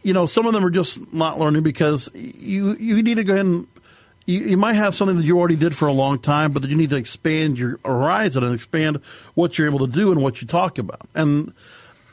you 0.03 0.13
know 0.13 0.27
some 0.27 0.47
of 0.47 0.53
them 0.53 0.65
are 0.65 0.71
just 0.71 1.13
not 1.13 1.39
learning 1.39 1.63
because 1.63 2.11
you 2.15 2.77
you 2.77 3.03
need 3.03 3.15
to 3.15 3.25
go 3.25 3.33
ahead 3.33 3.47
and 3.47 3.67
you, 4.27 4.41
you 4.41 4.57
might 4.57 4.75
have 4.75 4.95
something 4.95 5.17
that 5.17 5.25
you 5.25 5.39
already 5.39 5.57
did 5.57 5.75
for 5.75 5.89
a 5.89 5.93
long 5.93 6.19
time, 6.19 6.53
but 6.53 6.63
that 6.63 6.71
you 6.71 6.77
need 6.77 6.91
to 6.91 6.97
expand 6.97 7.59
your 7.59 7.79
horizon 7.85 8.45
and 8.45 8.55
expand 8.55 9.01
what 9.35 9.59
you're 9.59 9.69
able 9.69 9.87
to 9.87 9.93
do 9.93 10.13
and 10.13 10.23
what 10.23 10.41
you 10.41 10.47
talk 10.47 10.79
about. 10.79 11.09
And 11.15 11.53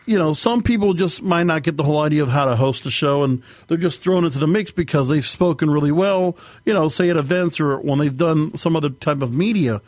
you 0.07 0.17
know, 0.17 0.31
some 0.31 0.63
people 0.63 0.93
just 0.93 1.21
might 1.21 1.45
not 1.45 1.63
get 1.63 1.75
the 1.75 1.83
whole 1.83 1.99
idea 1.99 2.23
of 2.23 2.29
how 2.29 2.45
to 2.45 2.55
host 2.55 2.85
a 2.85 2.91
show 2.91 3.23
and 3.23 3.43
they're 3.67 3.77
just 3.77 4.01
thrown 4.01 4.23
into 4.23 4.39
the 4.39 4.47
mix 4.47 4.71
because 4.71 5.09
they've 5.09 5.25
spoken 5.25 5.69
really 5.69 5.91
well, 5.91 6.37
you 6.63 6.73
know, 6.73 6.87
say 6.87 7.09
at 7.09 7.17
events 7.17 7.59
or 7.59 7.77
when 7.81 7.99
they've 7.99 8.15
done 8.15 8.57
some 8.57 8.77
other 8.77 8.89
type 8.89 9.21
of 9.21 9.33
media. 9.33 9.81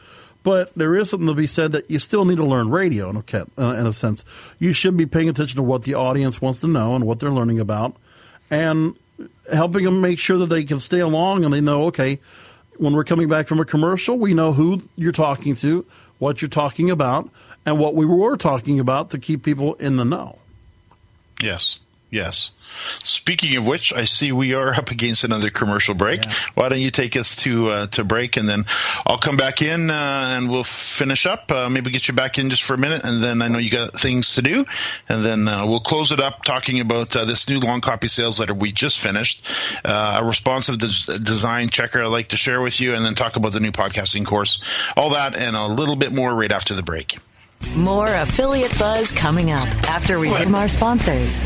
But 0.43 0.73
there 0.75 0.95
is 0.97 1.10
something 1.10 1.27
to 1.27 1.34
be 1.34 1.47
said 1.47 1.71
that 1.71 1.89
you 1.89 1.99
still 1.99 2.25
need 2.25 2.36
to 2.36 2.45
learn 2.45 2.69
radio 2.69 3.10
a, 3.10 3.45
uh, 3.58 3.73
in 3.75 3.88
a 3.88 3.93
sense. 3.93 4.25
You 4.58 4.73
should 4.73 4.97
be 4.97 5.05
paying 5.05 5.29
attention 5.29 5.55
to 5.55 5.63
what 5.63 5.84
the 5.84 5.93
audience 5.93 6.41
wants 6.41 6.60
to 6.62 6.67
know 6.67 6.95
and 6.95 7.05
what 7.05 7.19
they're 7.19 7.32
learning 7.32 7.62
about 7.62 7.95
and 8.51 8.95
helping 9.51 9.84
them 9.86 10.01
make 10.01 10.19
sure 10.19 10.38
that 10.38 10.47
they 10.47 10.63
can 10.63 10.79
stay 10.79 10.99
along 10.99 11.43
and 11.43 11.53
they 11.53 11.62
know, 11.62 11.86
okay, 11.86 12.19
when 12.77 12.93
we're 12.93 13.03
coming 13.03 13.27
back 13.27 13.47
from 13.47 13.60
a 13.60 13.65
commercial, 13.65 14.17
we 14.17 14.34
know 14.34 14.53
who 14.53 14.82
you're 14.95 15.12
talking 15.12 15.55
to, 15.55 15.86
what 16.19 16.41
you're 16.41 16.49
talking 16.49 16.89
about 16.89 17.29
and 17.65 17.77
what 17.77 17.95
we 17.95 18.05
were 18.05 18.38
talking 18.38 18.79
about 18.79 19.10
to 19.12 19.19
keep 19.19 19.43
people 19.43 19.75
in 19.75 19.97
the 19.97 20.05
know. 20.05 20.38
Yes, 21.41 21.79
yes. 22.10 22.51
Speaking 23.04 23.56
of 23.56 23.65
which, 23.65 23.94
I 23.94 24.06
see 24.06 24.32
we 24.32 24.54
are 24.54 24.74
up 24.74 24.92
against 24.92 25.24
another 25.24 25.50
commercial 25.50 25.94
break. 25.94 26.24
Yeah. 26.24 26.34
Why 26.56 26.70
don't 26.70 26.80
you 26.80 26.89
take 26.89 27.15
us 27.15 27.36
to 27.38 27.70
uh, 27.70 27.88
to 27.88 28.04
break, 28.04 28.38
and 28.38 28.48
then 28.48 28.63
I'll 29.06 29.18
come 29.18 29.38
back 29.38 29.62
in 29.62 29.89
uh, 29.89 30.36
and 30.38 30.50
we'll 30.50 30.63
finish 30.63 31.26
up. 31.26 31.52
Uh, 31.52 31.70
maybe 31.70 31.92
get 31.92 32.08
you 32.08 32.13
back 32.13 32.38
in 32.38 32.50
just 32.50 32.63
for 32.63 32.74
a 32.74 32.78
minute, 32.78 33.02
and 33.04 33.24
then 33.24 33.42
I 33.42 33.48
know 33.48 33.58
you 33.58 33.70
got 33.70 33.94
things 33.94 34.36
to 34.36 34.42
do, 34.42 34.65
and 35.08 35.24
then 35.24 35.48
uh, 35.48 35.65
we'll 35.68 35.80
close 35.80 36.12
it 36.12 36.20
up 36.20 36.44
talking 36.44 36.80
about 36.80 37.15
uh, 37.15 37.26
this 37.26 37.50
new 37.50 37.60
long 37.60 37.82
copy 37.82 38.08
sales 38.08 38.39
letter 38.39 38.54
we 38.54 38.72
just 38.72 39.00
finished, 39.00 39.46
uh, 39.86 40.20
a 40.22 40.26
responsive 40.26 40.78
des- 40.78 41.20
design 41.20 41.70
checker 41.70 42.04
I'd 42.04 42.08
like 42.08 42.30
to 42.30 42.38
share 42.38 42.62
with 42.62 42.80
you, 42.80 42.94
and 42.96 43.06
then 43.06 43.13
talk 43.15 43.36
about 43.36 43.54
the 43.54 43.60
new 43.60 43.72
podcasting 43.72 44.26
course, 44.26 44.62
all 44.96 45.12
that, 45.12 45.39
and 45.39 45.56
a 45.56 45.68
little 45.68 45.96
bit 45.96 46.13
more 46.13 46.34
right 46.34 46.52
after 46.52 46.74
the 46.74 46.84
break. 46.84 47.18
More 47.76 48.08
affiliate 48.08 48.78
buzz 48.80 49.12
coming 49.12 49.52
up 49.52 49.68
after 49.89 50.20
we 50.20 50.30
hit 50.30 50.54
our 50.54 50.70
sponsors. 50.70 51.46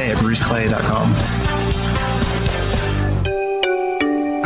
today 0.00 0.10
at 0.10 0.16
bruceclay.com. 0.18 1.14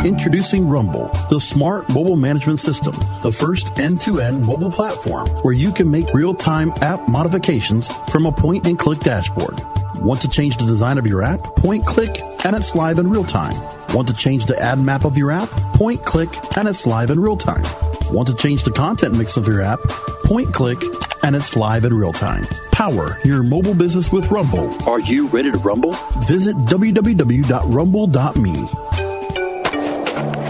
Introducing 0.05 0.67
Rumble, 0.67 1.07
the 1.29 1.39
smart 1.39 1.89
mobile 1.89 2.15
management 2.15 2.59
system, 2.59 2.93
the 3.23 3.31
first 3.31 3.79
end 3.79 4.01
to 4.01 4.19
end 4.19 4.45
mobile 4.45 4.69
platform 4.69 5.27
where 5.41 5.53
you 5.53 5.71
can 5.71 5.89
make 5.89 6.13
real 6.13 6.35
time 6.35 6.71
app 6.81 7.07
modifications 7.07 7.87
from 8.11 8.27
a 8.27 8.31
point 8.31 8.67
and 8.67 8.77
click 8.77 8.99
dashboard. 8.99 9.59
Want 9.95 10.21
to 10.21 10.29
change 10.29 10.57
the 10.57 10.65
design 10.65 10.99
of 10.99 11.07
your 11.07 11.23
app? 11.23 11.41
Point 11.55 11.85
click 11.85 12.21
and 12.45 12.55
it's 12.55 12.75
live 12.75 12.99
in 12.99 13.09
real 13.09 13.23
time. 13.23 13.55
Want 13.95 14.07
to 14.09 14.13
change 14.13 14.45
the 14.45 14.59
ad 14.61 14.79
map 14.79 15.05
of 15.05 15.17
your 15.17 15.31
app? 15.31 15.49
Point 15.73 16.05
click 16.05 16.29
and 16.55 16.67
it's 16.67 16.85
live 16.85 17.09
in 17.09 17.19
real 17.19 17.37
time. 17.37 17.63
Want 18.11 18.27
to 18.27 18.35
change 18.35 18.63
the 18.63 18.71
content 18.71 19.17
mix 19.17 19.37
of 19.37 19.47
your 19.47 19.61
app? 19.61 19.79
Point 20.25 20.53
click 20.53 20.79
and 21.25 21.35
it's 21.35 21.57
live 21.57 21.85
in 21.85 21.93
real 21.93 22.13
time. 22.13 22.43
Power 22.71 23.17
your 23.23 23.41
mobile 23.41 23.73
business 23.73 24.11
with 24.11 24.29
Rumble. 24.29 24.71
Are 24.87 24.99
you 24.99 25.25
ready 25.29 25.49
to 25.51 25.57
rumble? 25.57 25.93
Visit 26.27 26.55
www.rumble.me. 26.55 26.91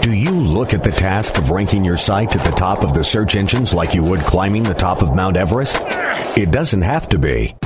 Do 0.02 0.12
you 0.12 0.30
look 0.30 0.74
at 0.74 0.84
the 0.84 0.90
task 0.90 1.38
of 1.38 1.48
ranking 1.48 1.82
your 1.82 1.96
site 1.96 2.36
at 2.36 2.44
the 2.44 2.50
top 2.54 2.84
of 2.84 2.92
the 2.92 3.02
search 3.02 3.36
engines 3.36 3.72
like 3.72 3.94
you 3.94 4.04
would 4.04 4.20
climbing 4.20 4.64
the 4.64 4.74
top 4.74 5.00
of 5.00 5.16
Mount 5.16 5.38
Everest? 5.38 5.78
It 6.36 6.50
doesn't 6.50 6.82
have 6.82 7.08
to 7.08 7.18
be. 7.18 7.56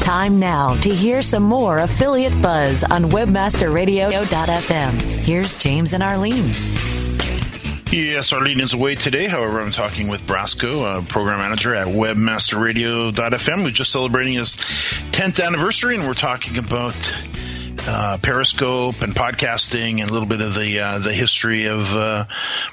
Time 0.00 0.38
now 0.38 0.74
to 0.76 0.88
hear 0.94 1.20
some 1.20 1.42
more 1.42 1.78
affiliate 1.78 2.40
buzz 2.40 2.82
on 2.84 3.10
webmasterradio.fm. 3.10 4.92
Here's 5.22 5.58
James 5.58 5.92
and 5.92 6.02
Arlene. 6.02 6.50
Yes, 7.90 8.32
Arlene 8.32 8.60
is 8.60 8.74
away 8.74 8.94
today. 8.94 9.26
However, 9.26 9.60
I'm 9.60 9.70
talking 9.70 10.08
with 10.08 10.26
Brasco, 10.26 10.98
a 10.98 11.02
program 11.06 11.38
manager 11.38 11.74
at 11.74 11.86
webmasterradio.fm. 11.88 13.64
We're 13.64 13.70
just 13.70 13.92
celebrating 13.92 14.34
his 14.34 14.56
10th 15.12 15.44
anniversary, 15.44 15.96
and 15.96 16.06
we're 16.06 16.14
talking 16.14 16.58
about 16.58 16.94
uh, 17.86 18.18
Periscope 18.22 19.00
and 19.00 19.14
podcasting 19.14 20.00
and 20.00 20.10
a 20.10 20.12
little 20.12 20.28
bit 20.28 20.40
of 20.40 20.54
the 20.54 20.80
uh, 20.80 20.98
the 20.98 21.12
history 21.14 21.66
of 21.66 21.94
uh, 21.94 22.24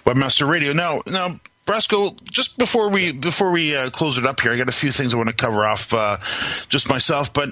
Webmaster 0.06 0.50
Radio. 0.50 0.74
Now, 0.74 1.00
now, 1.08 1.40
Brasco, 1.66 2.22
just 2.26 2.58
before 2.58 2.90
we 2.90 3.12
before 3.12 3.52
we 3.52 3.76
uh, 3.76 3.90
close 3.90 4.18
it 4.18 4.26
up 4.26 4.40
here, 4.40 4.52
I 4.52 4.58
got 4.58 4.70
a 4.70 4.74
few 4.74 4.92
things 4.92 5.14
I 5.14 5.18
want 5.18 5.30
to 5.30 5.36
cover 5.36 5.66
off 5.66 5.92
uh, 5.94 6.18
just 6.70 6.90
myself. 6.90 7.34
But 7.34 7.50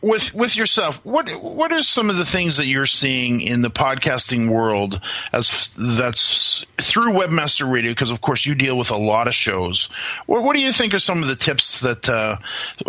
with 0.00 0.32
with 0.32 0.56
yourself, 0.56 1.04
what 1.04 1.28
what 1.42 1.72
are 1.72 1.82
some 1.82 2.08
of 2.08 2.18
the 2.18 2.24
things 2.24 2.56
that 2.58 2.66
you're 2.66 2.86
seeing 2.86 3.40
in 3.40 3.62
the 3.62 3.68
podcasting 3.68 4.48
world 4.48 5.00
as 5.32 5.72
that's 5.74 6.64
through 6.78 7.14
Webmaster 7.14 7.70
Radio? 7.70 7.90
Because 7.90 8.12
of 8.12 8.20
course 8.20 8.46
you 8.46 8.54
deal 8.54 8.78
with 8.78 8.92
a 8.92 8.96
lot 8.96 9.26
of 9.26 9.34
shows. 9.34 9.86
What, 10.26 10.44
what 10.44 10.54
do 10.54 10.60
you 10.60 10.70
think 10.70 10.94
are 10.94 11.00
some 11.00 11.20
of 11.20 11.26
the 11.26 11.34
tips 11.34 11.80
that 11.80 12.08
uh, 12.08 12.36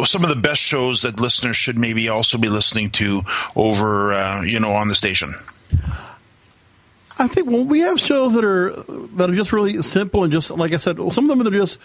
some 0.06 0.23
of 0.23 0.30
the 0.30 0.36
best 0.36 0.62
shows 0.62 1.02
that 1.02 1.19
listeners 1.19 1.58
should 1.58 1.80
maybe 1.80 2.10
also 2.10 2.38
be 2.38 2.50
listening 2.50 2.91
to 2.91 3.21
over 3.56 4.13
uh, 4.13 4.43
you 4.43 4.60
know 4.60 4.71
on 4.71 4.88
the 4.88 4.95
station? 4.95 5.30
I 7.19 7.27
think 7.27 7.47
well, 7.47 7.63
we 7.63 7.80
have 7.82 7.99
shows 7.99 8.34
that 8.34 8.43
are 8.43 8.71
that 8.71 9.30
are 9.30 9.36
just 9.36 9.53
really 9.53 9.82
simple 9.82 10.23
and 10.23 10.32
just 10.32 10.51
like 10.51 10.73
I 10.73 10.77
said, 10.77 10.97
some 11.13 11.30
of 11.30 11.38
them 11.38 11.47
are 11.47 11.58
just. 11.58 11.80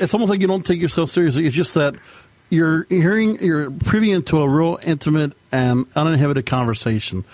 It's 0.00 0.14
almost 0.14 0.30
like 0.30 0.40
you 0.40 0.46
don't 0.46 0.64
take 0.64 0.80
yourself 0.80 1.10
seriously. 1.10 1.46
It's 1.46 1.56
just 1.56 1.74
that 1.74 1.96
you're 2.48 2.84
hearing, 2.88 3.42
you're 3.44 3.70
privy 3.70 4.12
into 4.12 4.40
a 4.40 4.48
real 4.48 4.78
intimate 4.84 5.32
and 5.50 5.86
uninhibited 5.96 6.46
conversation. 6.46 7.24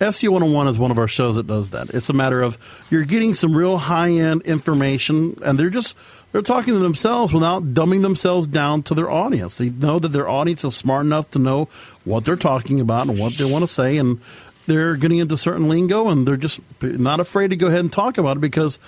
SEO 0.00 0.30
101 0.30 0.68
is 0.68 0.78
one 0.78 0.90
of 0.90 0.98
our 0.98 1.06
shows 1.06 1.36
that 1.36 1.46
does 1.46 1.70
that. 1.70 1.90
It's 1.90 2.08
a 2.08 2.12
matter 2.12 2.42
of 2.42 2.58
you're 2.90 3.04
getting 3.04 3.34
some 3.34 3.56
real 3.56 3.78
high 3.78 4.10
end 4.10 4.42
information, 4.42 5.38
and 5.44 5.56
they're 5.56 5.70
just 5.70 5.96
they're 6.32 6.42
talking 6.42 6.74
to 6.74 6.80
themselves 6.80 7.32
without 7.32 7.74
dumbing 7.74 8.02
themselves 8.02 8.48
down 8.48 8.82
to 8.84 8.94
their 8.94 9.10
audience. 9.10 9.58
They 9.58 9.70
know 9.70 10.00
that 10.00 10.08
their 10.08 10.28
audience 10.28 10.64
is 10.64 10.74
smart 10.74 11.06
enough 11.06 11.30
to 11.32 11.38
know 11.38 11.68
what 12.04 12.24
they're 12.24 12.34
talking 12.34 12.80
about 12.80 13.06
and 13.06 13.18
what 13.18 13.36
they 13.36 13.44
want 13.44 13.62
to 13.62 13.72
say, 13.72 13.96
and 13.96 14.20
they're 14.66 14.96
getting 14.96 15.18
into 15.18 15.36
certain 15.36 15.68
lingo, 15.68 16.08
and 16.08 16.26
they're 16.26 16.36
just 16.36 16.60
not 16.82 17.20
afraid 17.20 17.50
to 17.50 17.56
go 17.56 17.66
ahead 17.66 17.80
and 17.80 17.92
talk 17.92 18.18
about 18.18 18.36
it 18.36 18.40
because 18.40 18.78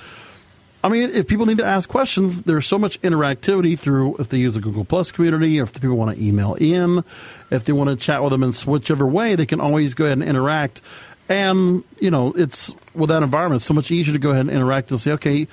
I 0.85 0.91
mean, 0.91 1.13
if 1.13 1.27
people 1.27 1.47
need 1.47 1.57
to 1.59 1.65
ask 1.65 1.89
questions, 1.89 2.43
there's 2.43 2.67
so 2.67 2.79
much 2.79 3.01
interactivity 3.01 3.79
through 3.79 4.17
if 4.19 4.29
they 4.29 4.37
use 4.37 4.53
the 4.53 4.61
Google 4.61 4.85
Plus 4.85 5.11
community, 5.11 5.59
or 5.59 5.63
if 5.63 5.73
the 5.73 5.81
people 5.81 5.97
want 5.97 6.15
to 6.15 6.23
email 6.23 6.57
in, 6.61 7.03
if 7.51 7.65
they 7.65 7.73
want 7.73 7.89
to 7.89 7.97
chat 7.97 8.23
with 8.23 8.33
them 8.33 8.43
in 8.43 8.53
whichever 8.53 9.07
way, 9.07 9.35
they 9.35 9.47
can 9.47 9.63
always 9.63 9.95
go 9.95 10.05
ahead 10.05 10.19
and 10.19 10.29
interact. 10.29 10.83
And, 11.27 11.85
you 12.01 12.11
know, 12.11 12.35
it's 12.37 12.77
with 12.95 13.09
that 13.09 13.23
environment, 13.23 13.61
it's 13.61 13.65
so 13.65 13.73
much 13.73 13.91
easier 13.91 14.13
to 14.13 14.19
go 14.19 14.29
ahead 14.31 14.43
and 14.43 14.51
interact 14.51 14.91
and 14.91 15.01
say, 15.01 15.13
okay, 15.13 15.49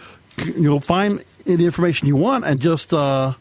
you'll 0.58 0.82
find 0.82 1.24
the 1.46 1.64
information 1.66 2.10
you 2.10 2.18
want 2.18 2.44
and 2.44 2.60
just, 2.60 2.94
uh, 2.94 3.34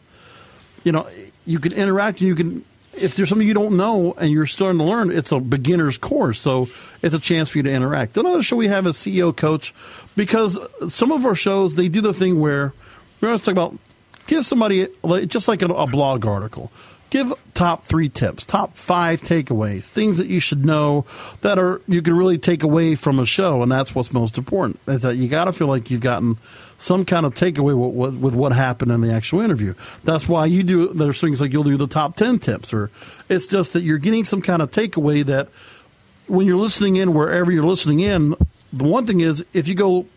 you 0.85 0.93
know, 0.93 1.09
you 1.45 1.59
can 1.59 1.73
interact 1.73 2.19
and 2.21 2.29
you 2.29 2.35
can 2.35 2.63
if 2.93 3.15
there's 3.15 3.29
something 3.29 3.47
you 3.47 3.53
don't 3.53 3.77
know 3.77 4.13
and 4.17 4.31
you're 4.31 4.47
starting 4.47 4.79
to 4.79 4.85
learn, 4.85 5.11
it's 5.11 5.31
a 5.31 5.39
beginner's 5.39 5.97
course. 5.97 6.39
So 6.39 6.67
it's 7.01 7.15
a 7.15 7.19
chance 7.19 7.49
for 7.49 7.59
you 7.59 7.63
to 7.63 7.71
interact. 7.71 8.17
Another 8.17 8.43
show 8.43 8.57
we 8.57 8.67
have 8.67 8.85
is 8.87 8.95
CEO 8.95 9.35
Coach 9.35 9.73
because 10.15 10.59
some 10.93 11.11
of 11.11 11.25
our 11.25 11.35
shows, 11.35 11.75
they 11.75 11.87
do 11.87 12.01
the 12.01 12.13
thing 12.13 12.39
where 12.39 12.73
we're 13.19 13.29
going 13.29 13.39
to 13.39 13.45
talk 13.45 13.51
about 13.51 13.77
give 14.27 14.45
somebody, 14.45 14.87
just 15.25 15.47
like 15.47 15.61
a, 15.61 15.67
a 15.67 15.87
blog 15.87 16.25
article, 16.25 16.71
give 17.09 17.33
top 17.53 17.87
three 17.87 18.09
tips, 18.09 18.45
top 18.45 18.77
five 18.77 19.21
takeaways, 19.21 19.87
things 19.87 20.17
that 20.17 20.27
you 20.27 20.39
should 20.39 20.65
know 20.65 21.05
that 21.41 21.59
are 21.59 21.81
you 21.87 22.01
can 22.01 22.15
really 22.15 22.37
take 22.37 22.63
away 22.63 22.95
from 22.95 23.19
a 23.19 23.25
show. 23.25 23.61
And 23.61 23.71
that's 23.71 23.95
what's 23.95 24.13
most 24.13 24.37
important 24.37 24.79
is 24.87 25.01
that 25.01 25.15
you 25.15 25.27
got 25.27 25.45
to 25.45 25.53
feel 25.53 25.67
like 25.67 25.89
you've 25.89 26.01
gotten– 26.01 26.37
some 26.81 27.05
kind 27.05 27.27
of 27.27 27.35
takeaway 27.35 27.77
with, 27.77 28.15
with, 28.15 28.33
what 28.33 28.51
happened 28.51 28.91
in 28.91 29.01
the 29.01 29.13
actual 29.13 29.41
interview. 29.41 29.75
That's 30.03 30.27
why 30.27 30.47
you 30.47 30.63
do. 30.63 30.87
There's 30.87 31.21
things 31.21 31.39
like 31.39 31.53
you'll 31.53 31.63
do 31.63 31.77
the 31.77 31.85
top 31.85 32.15
ten 32.15 32.39
tips, 32.39 32.73
or 32.73 32.89
it's 33.29 33.45
just 33.45 33.73
that 33.73 33.83
you're 33.83 33.99
getting 33.99 34.25
some 34.25 34.41
kind 34.41 34.63
of 34.63 34.71
takeaway 34.71 35.23
that 35.25 35.49
when 36.25 36.47
you're 36.47 36.57
listening 36.57 36.95
in, 36.95 37.13
wherever 37.13 37.51
you're 37.51 37.65
listening 37.65 37.99
in, 37.99 38.33
the 38.73 38.83
one 38.83 39.05
thing 39.05 39.19
is 39.19 39.45
if 39.53 39.67
you 39.67 39.75
go, 39.75 40.07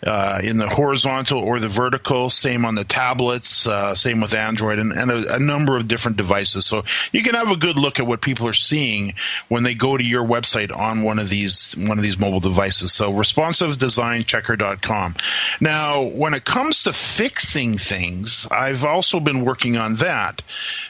uh, 0.06 0.42
in 0.44 0.58
the 0.58 0.68
horizontal 0.68 1.40
or 1.40 1.60
the 1.60 1.70
vertical. 1.70 2.30
Same 2.30 2.66
on 2.66 2.76
the 2.76 2.84
tablets, 2.84 3.66
uh, 3.66 3.96
same 3.96 4.20
with 4.20 4.34
Android, 4.34 4.80
and, 4.80 4.92
and 4.92 5.12
a, 5.12 5.36
a, 5.36 5.40
number 5.40 5.78
of 5.78 5.88
different 5.88 6.18
devices. 6.18 6.66
So 6.66 6.82
you 7.14 7.24
can 7.24 7.36
have 7.36 7.52
a 7.52 7.56
good 7.56 7.78
look 7.78 7.98
at 8.00 8.08
what 8.08 8.22
people 8.22 8.46
are 8.48 8.54
seeing 8.54 9.14
when 9.48 9.64
they 9.64 9.76
go 9.76 9.96
to 9.96 10.04
your 10.04 10.26
website 10.26 10.76
on 10.76 11.04
one 11.04 11.20
of 11.20 11.30
these 11.30 11.74
one 11.88 11.98
of 11.98 12.04
these 12.04 12.20
mobile 12.20 12.42
devices. 12.42 12.92
So 12.92 13.14
responsivedesignchecker.com. 13.14 15.16
Now, 15.62 16.04
when 16.04 16.34
it 16.34 16.44
comes 16.44 16.84
to 16.84 16.92
fixing 16.92 17.78
things, 17.78 18.46
I've 18.52 18.84
also 18.84 19.22
been 19.22 19.46
working 19.46 19.78
on 19.78 19.96
that 19.96 20.42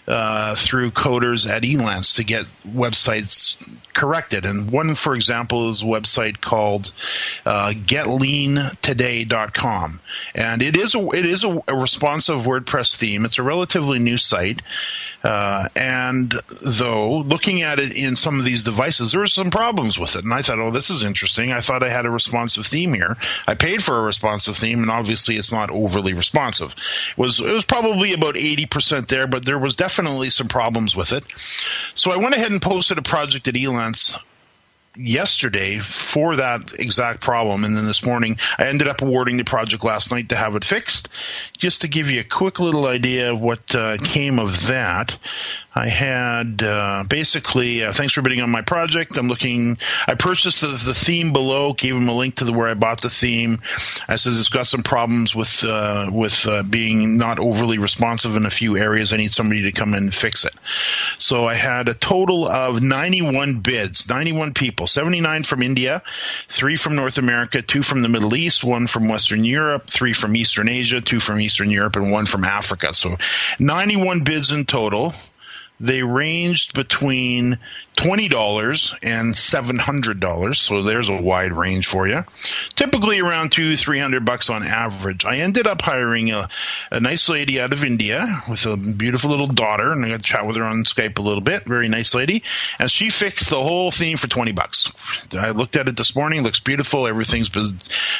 uh, 0.07 0.55
through 0.55 0.91
coders 0.91 1.49
at 1.49 1.63
Elance 1.63 2.15
to 2.15 2.23
get 2.23 2.45
websites 2.67 3.57
corrected. 3.93 4.45
And 4.45 4.71
one, 4.71 4.95
for 4.95 5.15
example, 5.15 5.69
is 5.69 5.81
a 5.81 5.85
website 5.85 6.39
called 6.41 6.93
uh, 7.45 7.73
GetLeanToday.com, 7.75 9.99
and 10.35 10.61
it 10.61 10.77
is 10.77 10.93
a 10.95 11.09
it 11.09 11.25
is 11.25 11.43
a, 11.43 11.61
a 11.67 11.75
responsive 11.75 12.41
WordPress 12.41 12.95
theme. 12.95 13.25
It's 13.25 13.39
a 13.39 13.43
relatively 13.43 13.99
new 13.99 14.17
site, 14.17 14.61
uh, 15.25 15.67
and 15.75 16.33
though 16.61 17.17
looking 17.17 17.63
at 17.63 17.79
it 17.79 17.95
in 17.95 18.15
some 18.15 18.37
of 18.37 18.45
these 18.45 18.63
devices, 18.63 19.11
there 19.11 19.21
were 19.21 19.27
some 19.27 19.49
problems 19.49 19.97
with 19.97 20.15
it. 20.15 20.23
And 20.23 20.33
I 20.33 20.43
thought, 20.43 20.59
oh, 20.59 20.69
this 20.69 20.91
is 20.91 21.03
interesting. 21.03 21.51
I 21.51 21.61
thought 21.61 21.83
I 21.83 21.89
had 21.89 22.05
a 22.05 22.11
responsive 22.11 22.67
theme 22.67 22.93
here. 22.93 23.17
I 23.47 23.55
paid 23.55 23.83
for 23.83 23.97
a 23.97 24.03
responsive 24.03 24.55
theme, 24.55 24.81
and 24.81 24.91
obviously 24.91 25.37
it's 25.37 25.51
not 25.51 25.71
overly 25.71 26.13
responsive. 26.13 26.75
It 27.11 27.17
was 27.17 27.39
it 27.39 27.51
was 27.51 27.65
probably 27.65 28.13
about 28.13 28.37
eighty 28.37 28.67
percent 28.67 29.07
there, 29.07 29.25
but 29.25 29.45
there 29.45 29.59
was 29.59 29.75
definitely 29.75 30.29
some 30.29 30.47
problems 30.47 30.95
with 30.95 31.11
it. 31.11 31.25
So 31.95 32.11
I 32.11 32.17
went 32.17 32.35
ahead 32.35 32.51
and 32.51 32.61
posted 32.61 32.99
a 32.99 33.01
project 33.01 33.47
at 33.47 33.55
Elance 33.55 34.23
yesterday 34.97 35.79
for 35.79 36.35
that 36.35 36.73
exact 36.79 37.21
problem. 37.21 37.63
And 37.63 37.75
then 37.75 37.85
this 37.85 38.05
morning, 38.05 38.37
I 38.57 38.65
ended 38.65 38.87
up 38.87 39.01
awarding 39.01 39.37
the 39.37 39.43
project 39.43 39.83
last 39.83 40.11
night 40.11 40.29
to 40.29 40.35
have 40.35 40.55
it 40.55 40.63
fixed. 40.63 41.09
Just 41.57 41.81
to 41.81 41.87
give 41.87 42.09
you 42.09 42.19
a 42.21 42.23
quick 42.23 42.59
little 42.59 42.87
idea 42.87 43.31
of 43.31 43.41
what 43.41 43.73
uh, 43.75 43.97
came 44.03 44.39
of 44.39 44.67
that, 44.67 45.17
I 45.77 45.89
had 45.89 46.63
uh, 46.63 47.03
basically 47.09 47.83
uh, 47.83 47.91
thanks 47.91 48.13
for 48.13 48.21
bidding 48.21 48.39
on 48.39 48.49
my 48.49 48.61
project. 48.61 49.17
I'm 49.17 49.27
looking. 49.27 49.77
I 50.07 50.15
purchased 50.15 50.61
the, 50.61 50.67
the, 50.67 50.93
theme 50.93 51.33
below. 51.33 51.73
Gave 51.73 51.97
him 51.97 52.07
a 52.07 52.15
link 52.15 52.35
to 52.35 52.45
the 52.45 52.53
where 52.53 52.69
I 52.69 52.75
bought 52.75 53.01
the 53.01 53.09
theme. 53.09 53.59
I 54.07 54.15
said 54.15 54.33
it's 54.33 54.47
got 54.47 54.67
some 54.67 54.83
problems 54.83 55.35
with 55.35 55.65
uh, 55.67 56.09
with 56.13 56.47
uh, 56.47 56.63
being 56.63 57.17
not 57.17 57.39
overly 57.39 57.77
responsive 57.77 58.37
in 58.37 58.45
a 58.45 58.49
few 58.49 58.77
areas. 58.77 59.11
I 59.11 59.17
need 59.17 59.33
somebody 59.33 59.63
to 59.63 59.71
come 59.73 59.93
in 59.93 60.03
and 60.03 60.15
fix 60.15 60.45
it. 60.45 60.55
So 61.19 61.45
I 61.45 61.55
had 61.55 61.89
a 61.89 61.93
total 61.93 62.47
of 62.47 62.81
91 62.81 63.55
bids, 63.55 64.07
91 64.07 64.53
people, 64.53 64.87
79 64.87 65.43
from 65.43 65.61
India, 65.61 66.01
three 66.47 66.77
from 66.77 66.95
North 66.95 67.17
America, 67.17 67.61
two 67.61 67.83
from 67.83 68.01
the 68.01 68.09
Middle 68.09 68.35
East, 68.35 68.63
one 68.63 68.87
from 68.87 69.09
Western 69.09 69.43
Europe, 69.43 69.89
three 69.89 70.13
from 70.13 70.37
Eastern 70.37 70.69
Asia, 70.69 71.01
two 71.01 71.19
from 71.19 71.41
Eastern 71.41 71.69
Europe, 71.69 71.97
and 71.97 72.13
one 72.13 72.25
from 72.25 72.45
Africa. 72.45 72.93
So 72.93 73.17
91 73.59 74.23
bids 74.23 74.53
in 74.53 74.63
total 74.63 75.13
they 75.79 76.03
ranged 76.03 76.73
between 76.73 77.57
$20 77.95 78.99
and 79.03 79.33
$700. 79.33 80.55
So 80.55 80.81
there's 80.81 81.09
a 81.09 81.21
wide 81.21 81.53
range 81.53 81.87
for 81.87 82.07
you. 82.07 82.23
Typically 82.75 83.19
around 83.19 83.51
two, 83.51 83.75
300 83.77 84.25
bucks 84.25 84.49
on 84.49 84.63
average. 84.63 85.25
I 85.25 85.37
ended 85.37 85.65
up 85.65 85.81
hiring 85.81 86.31
a, 86.31 86.49
a 86.91 86.99
nice 86.99 87.29
lady 87.29 87.59
out 87.59 87.73
of 87.73 87.83
India 87.83 88.25
with 88.49 88.65
a 88.65 88.77
beautiful 88.97 89.29
little 89.29 89.47
daughter 89.47 89.91
and 89.91 90.05
I 90.05 90.09
got 90.09 90.17
to 90.17 90.23
chat 90.23 90.45
with 90.45 90.57
her 90.57 90.63
on 90.63 90.83
Skype 90.83 91.17
a 91.19 91.21
little 91.21 91.41
bit. 91.41 91.63
Very 91.63 91.87
nice 91.87 92.13
lady. 92.13 92.43
And 92.79 92.91
she 92.91 93.09
fixed 93.09 93.49
the 93.49 93.61
whole 93.61 93.91
theme 93.91 94.17
for 94.17 94.27
20 94.27 94.51
bucks. 94.51 94.91
I 95.33 95.51
looked 95.51 95.75
at 95.75 95.87
it 95.87 95.97
this 95.97 96.15
morning. 96.15 96.43
Looks 96.43 96.59
beautiful. 96.59 97.07
Everything's 97.07 97.49
been, 97.49 97.77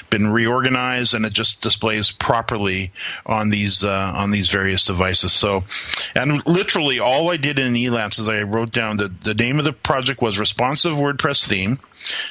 been 0.10 0.32
reorganized 0.32 1.14
and 1.14 1.26
it 1.26 1.34
just 1.34 1.62
displays 1.62 2.12
properly 2.12 2.92
on 3.26 3.50
these, 3.50 3.84
uh, 3.84 4.14
on 4.16 4.32
these 4.32 4.50
various 4.50 4.86
devices. 4.86 5.34
So, 5.34 5.62
and 6.16 6.46
literally 6.48 7.00
all 7.00 7.30
I 7.30 7.38
did 7.38 7.60
in 7.60 7.74
Elance 7.74 8.20
is 8.20 8.30
I 8.30 8.44
wrote 8.44 8.72
down 8.72 8.98
the, 8.98 9.14
the 9.24 9.34
name 9.34 9.60
of 9.60 9.65
the 9.66 9.74
project 9.74 10.22
was 10.22 10.40
Responsive 10.40 10.94
WordPress 10.94 11.48
Theme. 11.48 11.80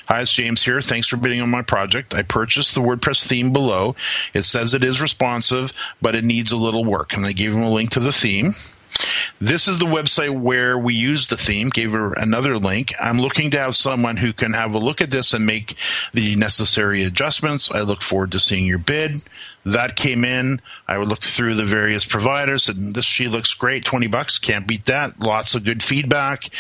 Hi, 0.07 0.21
it's 0.21 0.33
James 0.33 0.65
here. 0.65 0.81
Thanks 0.81 1.09
for 1.09 1.17
bidding 1.17 1.41
on 1.41 1.51
my 1.51 1.63
project. 1.63 2.15
I 2.15 2.23
purchased 2.23 2.77
the 2.77 2.81
WordPress 2.81 3.27
theme 3.27 3.53
below. 3.53 3.97
It 4.33 4.45
says 4.45 4.73
it 4.73 4.85
is 4.85 5.03
responsive, 5.03 5.73
but 6.01 6.15
it 6.15 6.23
needs 6.23 6.53
a 6.53 6.57
little 6.57 6.85
work. 6.85 7.13
And 7.13 7.27
I 7.27 7.33
gave 7.33 7.53
him 7.53 7.63
a 7.63 7.71
link 7.71 7.91
to 7.91 8.01
the 8.01 8.13
theme. 8.13 8.55
This 9.41 9.67
is 9.67 9.79
the 9.79 9.87
website 9.87 10.41
where 10.41 10.79
we 10.79 10.95
use 10.95 11.27
the 11.27 11.37
theme. 11.37 11.71
Gave 11.71 11.93
her 11.93 12.13
another 12.13 12.57
link. 12.57 12.95
I'm 13.03 13.19
looking 13.19 13.51
to 13.51 13.59
have 13.59 13.75
someone 13.75 14.17
who 14.17 14.33
can 14.33 14.53
have 14.53 14.75
a 14.75 14.79
look 14.79 15.01
at 15.01 15.11
this 15.11 15.35
and 15.35 15.45
make 15.45 15.77
the 16.13 16.37
necessary 16.37 17.03
adjustments. 17.03 17.69
I 17.69 17.81
look 17.81 18.03
forward 18.03 18.31
to 18.33 18.41
seeing 18.41 18.67
your 18.67 18.79
bid. 18.79 19.25
That 19.65 19.97
came 19.97 20.25
in. 20.25 20.61
I 20.87 20.97
looked 20.99 21.27
through 21.27 21.55
the 21.55 21.65
various 21.65 22.05
providers 22.05 22.69
and 22.69 22.95
this 22.95 23.05
she 23.05 23.29
looks 23.29 23.55
great. 23.55 23.85
20 23.85 24.07
bucks. 24.09 24.39
Can't 24.39 24.67
beat 24.67 24.87
that. 24.87 25.19
Lots 25.19 25.55
of 25.55 25.65
good 25.65 25.83
feedback. 25.83 26.51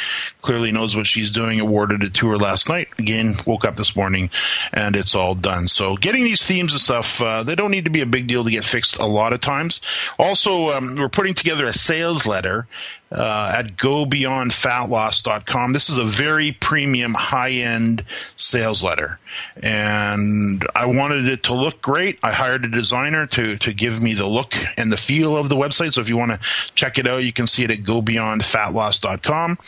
Clearly 0.40 0.72
knows 0.72 0.96
what 0.96 1.06
she's 1.06 1.30
doing. 1.30 1.60
Awarded 1.60 2.02
it 2.02 2.14
to 2.14 2.28
her 2.28 2.38
last 2.38 2.68
night. 2.68 2.88
Again, 2.98 3.34
woke 3.46 3.64
up 3.64 3.76
this 3.76 3.94
morning 3.94 4.30
and 4.72 4.96
it's 4.96 5.14
all 5.14 5.34
done. 5.34 5.68
So 5.68 5.96
getting 5.96 6.24
these 6.24 6.44
themes 6.44 6.72
and 6.72 6.80
stuff, 6.80 7.20
uh, 7.20 7.42
they 7.42 7.54
don't 7.54 7.70
need 7.70 7.84
to 7.84 7.90
be 7.90 8.00
a 8.00 8.06
big 8.06 8.26
deal 8.26 8.44
to 8.44 8.50
get 8.50 8.64
fixed 8.64 8.98
a 8.98 9.06
lot 9.06 9.32
of 9.32 9.40
times. 9.40 9.80
Also, 10.18 10.70
um, 10.70 10.96
we're 10.98 11.08
putting 11.08 11.34
together 11.34 11.66
a 11.66 11.72
sales 11.72 12.26
letter 12.26 12.66
uh, 13.14 13.54
at 13.56 13.76
gobeyondfatloss.com. 13.76 15.72
This 15.72 15.88
is 15.88 15.98
a 15.98 16.04
very 16.04 16.52
premium, 16.52 17.14
high 17.14 17.52
end 17.52 18.04
sales 18.36 18.82
letter. 18.82 19.20
And 19.62 20.66
I 20.74 20.86
wanted 20.86 21.26
it 21.26 21.44
to 21.44 21.54
look 21.54 21.80
great. 21.80 22.18
I 22.22 22.32
hired 22.32 22.64
a 22.64 22.68
designer 22.68 23.26
to, 23.28 23.56
to 23.58 23.72
give 23.72 24.02
me 24.02 24.14
the 24.14 24.26
look 24.26 24.54
and 24.76 24.90
the 24.90 24.96
feel 24.96 25.36
of 25.36 25.48
the 25.48 25.54
website. 25.54 25.92
So 25.92 26.00
if 26.00 26.08
you 26.08 26.16
want 26.16 26.32
to 26.32 26.38
check 26.74 26.98
it 26.98 27.06
out, 27.06 27.22
you 27.22 27.32
can 27.32 27.46
see 27.46 27.62
it 27.62 27.70
at 27.70 27.78
gobeyondfatloss.com. 27.78 29.58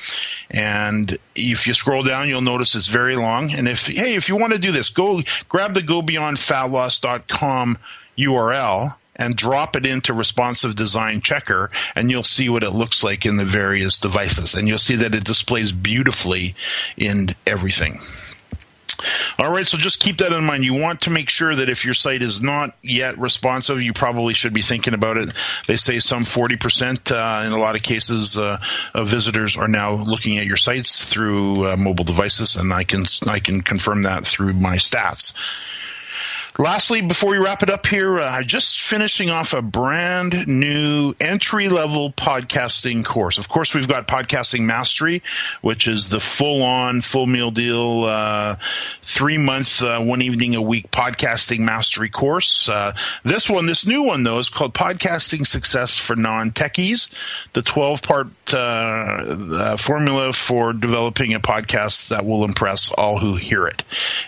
And 0.50 1.18
if 1.35 1.66
you 1.66 1.74
scroll 1.74 2.02
down, 2.02 2.28
you'll 2.28 2.40
notice 2.40 2.74
it's 2.74 2.88
very 2.88 3.14
long. 3.16 3.52
And 3.52 3.68
if, 3.68 3.87
hey, 3.87 4.16
if 4.16 4.28
you 4.28 4.37
want 4.37 4.52
to 4.54 4.59
do 4.59 4.72
this, 4.72 4.90
go 4.90 5.22
grab 5.48 5.74
the 5.74 5.82
gobeyondfatloss.com 5.82 7.78
URL 8.18 8.96
and 9.16 9.37
drop 9.37 9.76
it 9.76 9.87
into 9.87 10.12
responsive 10.12 10.76
design 10.76 11.20
checker 11.20 11.70
and 11.94 12.11
you'll 12.11 12.24
see 12.24 12.48
what 12.48 12.62
it 12.62 12.70
looks 12.70 13.02
like 13.02 13.26
in 13.26 13.37
the 13.37 13.44
various 13.44 13.98
devices 13.98 14.55
and 14.55 14.68
you'll 14.68 14.79
see 14.79 14.96
that 14.96 15.14
it 15.14 15.24
displays 15.24 15.72
beautifully 15.72 16.55
in 16.96 17.29
everything 17.46 17.98
all 19.38 19.50
right, 19.50 19.66
so 19.66 19.76
just 19.76 20.00
keep 20.00 20.18
that 20.18 20.33
in 20.33 20.44
mind. 20.44 20.64
You 20.64 20.81
want 20.81 21.02
to 21.02 21.11
make 21.11 21.29
sure 21.29 21.55
that 21.55 21.68
if 21.68 21.85
your 21.85 21.94
site 21.94 22.22
is 22.22 22.42
not 22.42 22.74
yet 22.83 23.18
responsive, 23.18 23.83
you 23.83 23.92
probably 23.92 24.35
should 24.35 24.55
be 24.55 24.62
thinking 24.62 24.94
about 24.94 25.18
it. 25.18 25.33
They 25.66 25.76
say 25.76 25.98
some 25.98 26.22
40% 26.22 27.12
uh, 27.12 27.46
in 27.46 27.52
a 27.52 27.59
lot 27.59 27.76
of 27.76 27.83
cases 27.83 28.38
uh, 28.38 28.59
of 28.94 29.09
visitors 29.09 29.57
are 29.57 29.68
now 29.68 29.92
looking 29.92 30.38
at 30.38 30.46
your 30.46 30.57
sites 30.57 31.05
through 31.07 31.66
uh, 31.66 31.76
mobile 31.76 32.05
devices, 32.05 32.57
and 32.57 32.72
I 32.72 32.85
can 32.85 33.05
I 33.29 33.40
can 33.40 33.61
confirm 33.61 34.02
that 34.05 34.26
through 34.26 34.55
my 34.55 34.76
stats. 34.76 35.33
Lastly, 36.59 37.03
before 37.03 37.33
we 37.33 37.37
wrap 37.37 37.62
it 37.62 37.69
up 37.69 37.87
here, 37.87 38.19
uh, 38.19 38.42
just 38.42 38.81
finishing 38.81 39.29
off 39.29 39.53
a 39.53 39.61
brand 39.61 40.49
new 40.49 41.14
entry 41.21 41.69
level 41.69 42.12
podcasting 42.12 43.05
course. 43.05 43.37
Of 43.37 43.51
course, 43.51 43.75
we've 43.75 43.87
got 43.87 44.09
Podcasting 44.09 44.62
Mastery, 44.62 45.23
which 45.61 45.87
is 45.87 46.09
the 46.09 46.19
full 46.19 46.62
on, 46.62 47.03
full 47.03 47.27
meal 47.27 47.51
deal, 47.51 48.05
uh, 48.05 48.57
three 49.03 49.37
month, 49.37 49.83
uh, 49.83 50.01
one 50.01 50.23
evening 50.23 50.55
a 50.55 50.62
week 50.62 50.90
podcasting 50.90 51.59
mastery 51.59 52.09
course. 52.09 52.71
Uh, 52.71 52.92
this 53.23 53.51
one, 53.51 53.66
this 53.66 53.87
new 53.87 54.03
one 54.03 54.23
though, 54.23 54.38
is 54.38 54.49
called 54.49 54.73
Podcasting 54.73 55.47
Success 55.47 55.99
for 55.99 56.16
Non 56.16 56.53
Techies, 56.53 57.12
the 57.53 57.61
12 57.61 58.03
part 58.03 58.29
uh, 58.55 58.57
uh, 58.57 59.77
formula 59.77 60.33
for 60.33 60.73
developing 60.73 61.35
a 61.35 61.40
podcast 61.40 62.09
that 62.09 62.25
will 62.25 62.45
impress 62.45 62.90
all 62.92 63.19
who 63.19 63.37
hear 63.37 63.66
it. 63.66 63.83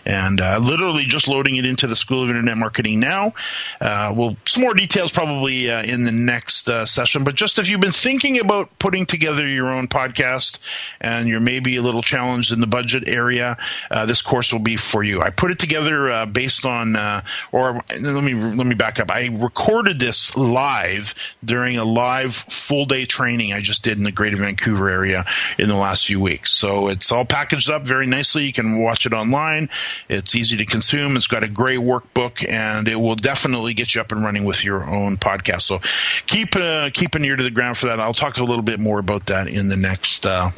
And 0.04 0.40
literally 0.40 1.04
just 1.04 1.26
loading 1.26 1.56
it 1.56 1.64
into 1.64 1.86
the 1.86 1.96
school 1.96 2.17
School 2.18 2.24
of 2.24 2.30
Internet 2.30 2.58
Marketing 2.58 2.98
now. 2.98 3.32
Uh, 3.80 4.12
well, 4.16 4.36
some 4.44 4.62
more 4.62 4.74
details 4.74 5.12
probably 5.12 5.70
uh, 5.70 5.84
in 5.84 6.04
the 6.04 6.12
next 6.12 6.68
uh, 6.68 6.84
session. 6.84 7.22
But 7.22 7.36
just 7.36 7.58
if 7.58 7.68
you've 7.68 7.80
been 7.80 7.92
thinking 7.92 8.40
about 8.40 8.76
putting 8.80 9.06
together 9.06 9.46
your 9.46 9.68
own 9.68 9.86
podcast 9.86 10.58
and 11.00 11.28
you're 11.28 11.40
maybe 11.40 11.76
a 11.76 11.82
little 11.82 12.02
challenged 12.02 12.52
in 12.52 12.60
the 12.60 12.66
budget 12.66 13.08
area, 13.08 13.56
uh, 13.90 14.04
this 14.06 14.20
course 14.20 14.52
will 14.52 14.60
be 14.60 14.76
for 14.76 15.04
you. 15.04 15.20
I 15.22 15.30
put 15.30 15.52
it 15.52 15.58
together 15.60 16.10
uh, 16.10 16.26
based 16.26 16.66
on, 16.66 16.96
uh, 16.96 17.20
or 17.52 17.74
let 18.00 18.24
me 18.24 18.34
let 18.34 18.66
me 18.66 18.74
back 18.74 18.98
up. 18.98 19.10
I 19.10 19.28
recorded 19.32 20.00
this 20.00 20.36
live 20.36 21.14
during 21.44 21.78
a 21.78 21.84
live 21.84 22.34
full 22.34 22.84
day 22.84 23.04
training 23.04 23.52
I 23.52 23.60
just 23.60 23.84
did 23.84 23.96
in 23.96 24.04
the 24.04 24.12
Greater 24.12 24.36
Vancouver 24.36 24.88
area 24.88 25.24
in 25.58 25.68
the 25.68 25.76
last 25.76 26.06
few 26.06 26.20
weeks. 26.20 26.50
So 26.50 26.88
it's 26.88 27.12
all 27.12 27.24
packaged 27.24 27.70
up 27.70 27.86
very 27.86 28.06
nicely. 28.06 28.44
You 28.44 28.52
can 28.52 28.82
watch 28.82 29.06
it 29.06 29.12
online. 29.12 29.68
It's 30.08 30.34
easy 30.34 30.56
to 30.56 30.64
consume. 30.64 31.16
It's 31.16 31.28
got 31.28 31.44
a 31.44 31.48
great 31.48 31.78
work 31.78 32.07
book, 32.14 32.42
and 32.48 32.88
it 32.88 32.96
will 32.96 33.16
definitely 33.16 33.74
get 33.74 33.94
you 33.94 34.00
up 34.00 34.12
and 34.12 34.22
running 34.22 34.44
with 34.44 34.64
your 34.64 34.84
own 34.84 35.16
podcast. 35.16 35.62
So 35.62 35.78
keep 36.26 36.56
uh, 36.56 36.90
keep 36.92 37.14
an 37.14 37.24
ear 37.24 37.36
to 37.36 37.42
the 37.42 37.50
ground 37.50 37.78
for 37.78 37.86
that. 37.86 38.00
I'll 38.00 38.14
talk 38.14 38.38
a 38.38 38.44
little 38.44 38.62
bit 38.62 38.80
more 38.80 38.98
about 38.98 39.26
that 39.26 39.48
in 39.48 39.68
the 39.68 39.76
next. 39.76 40.26
Uh, 40.26 40.50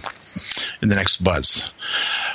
in 0.82 0.88
the 0.88 0.94
next 0.94 1.22
buzz. 1.22 1.70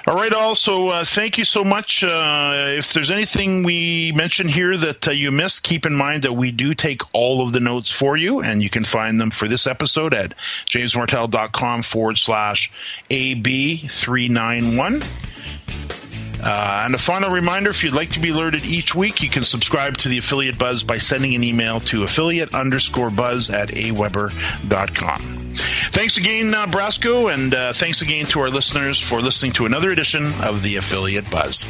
All 0.06 0.16
right, 0.16 0.34
also, 0.34 0.90
uh, 0.90 1.06
thank 1.06 1.38
you 1.38 1.46
so 1.46 1.64
much. 1.64 2.04
Uh, 2.04 2.74
if 2.78 2.94
there's 2.94 3.12
anything 3.12 3.64
we 3.64 4.12
mentioned 4.14 4.52
here 4.52 4.78
that 4.78 5.08
uh, 5.08 5.12
you 5.12 5.32
missed, 5.32 5.64
keep 5.64 5.86
in 5.86 5.96
mind 5.96 6.24
that 6.24 6.34
we 6.34 6.52
do 6.52 6.74
take 6.74 7.02
all 7.14 7.46
of 7.46 7.54
the 7.54 7.60
notes 7.60 7.90
for 7.90 8.18
you, 8.18 8.42
and 8.42 8.62
you 8.62 8.70
can 8.70 8.84
find 8.84 9.20
them 9.20 9.32
for 9.32 9.48
this 9.48 9.66
episode 9.66 10.14
at 10.14 10.38
jamesmartell.com 10.70 11.84
forward 11.84 12.18
slash 12.18 12.72
AB391. 13.10 16.05
Uh, 16.46 16.84
and 16.86 16.94
a 16.94 16.98
final 17.00 17.32
reminder 17.32 17.72
if 17.72 17.84
you'd 17.84 17.94
like 17.94 18.12
to 18.12 18.20
be 18.20 18.30
alerted 18.30 18.64
each 18.66 18.94
week, 18.94 19.24
you 19.24 19.30
can 19.30 19.44
subscribe 19.44 19.98
to 19.98 20.10
the 20.10 20.20
Affiliate 20.20 20.60
Buzz 20.60 20.84
by 20.84 21.00
sending 21.00 21.34
an 21.34 21.44
email 21.44 21.80
to 21.82 22.04
affiliate 22.04 22.54
underscore 22.54 23.10
buzz 23.10 23.50
at 23.50 23.70
aweber.com. 23.70 25.22
Thanks 25.92 26.18
again, 26.18 26.54
uh, 26.54 26.68
Brasco, 26.68 27.34
and 27.34 27.54
uh, 27.54 27.74
thanks 27.74 28.02
again 28.02 28.26
to 28.28 28.42
our 28.42 28.50
listeners 28.50 29.00
for 29.00 29.22
listening 29.22 29.54
to 29.54 29.66
another 29.66 29.90
edition 29.90 30.32
of 30.44 30.62
the 30.62 30.76
Affiliate 30.76 31.30
Buzz. 31.32 31.66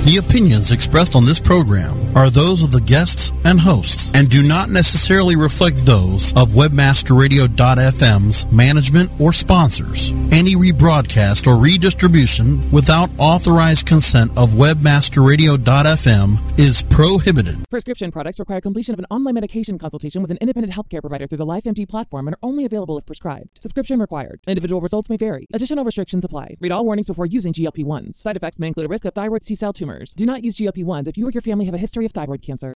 The 0.06 0.24
opinions 0.26 0.72
expressed 0.72 1.18
on 1.18 1.26
this 1.26 1.42
program 1.42 1.98
are 2.16 2.30
those 2.30 2.64
of 2.64 2.72
the 2.72 2.80
guests 2.80 3.34
and 3.44 3.60
hosts 3.60 4.14
and 4.16 4.30
do 4.30 4.42
not 4.42 4.70
necessarily 4.70 5.01
necessarily 5.02 5.36
reflect 5.36 5.78
those 5.78 6.32
of 6.34 6.50
WebmasterRadio.fm's 6.50 8.52
management 8.52 9.10
or 9.20 9.34
sponsors. 9.34 10.12
Any 10.32 10.54
rebroadcast 10.54 11.48
or 11.48 11.58
redistribution 11.58 12.72
without 12.72 13.10
authorized 13.18 13.88
consent 13.88 14.30
of 14.38 14.52
WebmasterRadio.fm 14.52 16.60
is 16.60 16.84
prohibited. 16.84 17.68
Prescription 17.72 18.12
products 18.12 18.38
require 18.38 18.62
completion 18.62 18.94
of 18.94 19.00
an 19.00 19.08
online 19.10 19.34
medication 19.34 19.80
consultation 19.80 20.22
with 20.22 20.30
an 20.30 20.38
independent 20.40 20.72
healthcare 20.72 21.02
provider 21.02 21.26
through 21.26 21.40
the 21.40 21.48
LifeMD 21.48 21.90
platform 21.90 22.28
and 22.28 22.36
are 22.36 22.40
only 22.44 22.66
available 22.66 23.00
if 23.00 23.06
prescribed. 23.08 23.60
Subscription 23.60 24.00
required. 24.00 24.40
Individual 24.46 24.82
results 24.82 25.10
may 25.10 25.18
vary. 25.18 25.48
Additional 25.52 25.84
restrictions 25.84 26.24
apply. 26.24 26.58
Read 26.60 26.72
all 26.72 26.86
warnings 26.86 27.08
before 27.08 27.26
using 27.26 27.54
GLP-1s. 27.54 28.18
Side 28.18 28.38
effects 28.38 28.60
may 28.60 28.68
include 28.68 28.86
a 28.86 28.90
risk 28.90 29.06
of 29.06 29.16
thyroid 29.16 29.44
C-cell 29.44 29.74
tumors. 29.74 30.14
Do 30.14 30.28
not 30.28 30.44
use 30.44 30.58
GLP-1s 30.58 31.08
if 31.08 31.18
you 31.18 31.28
or 31.28 31.32
your 31.32 31.42
family 31.42 31.66
have 31.66 31.74
a 31.74 31.80
history 31.80 32.06
of 32.06 32.12
thyroid 32.12 32.44
cancer. 32.44 32.76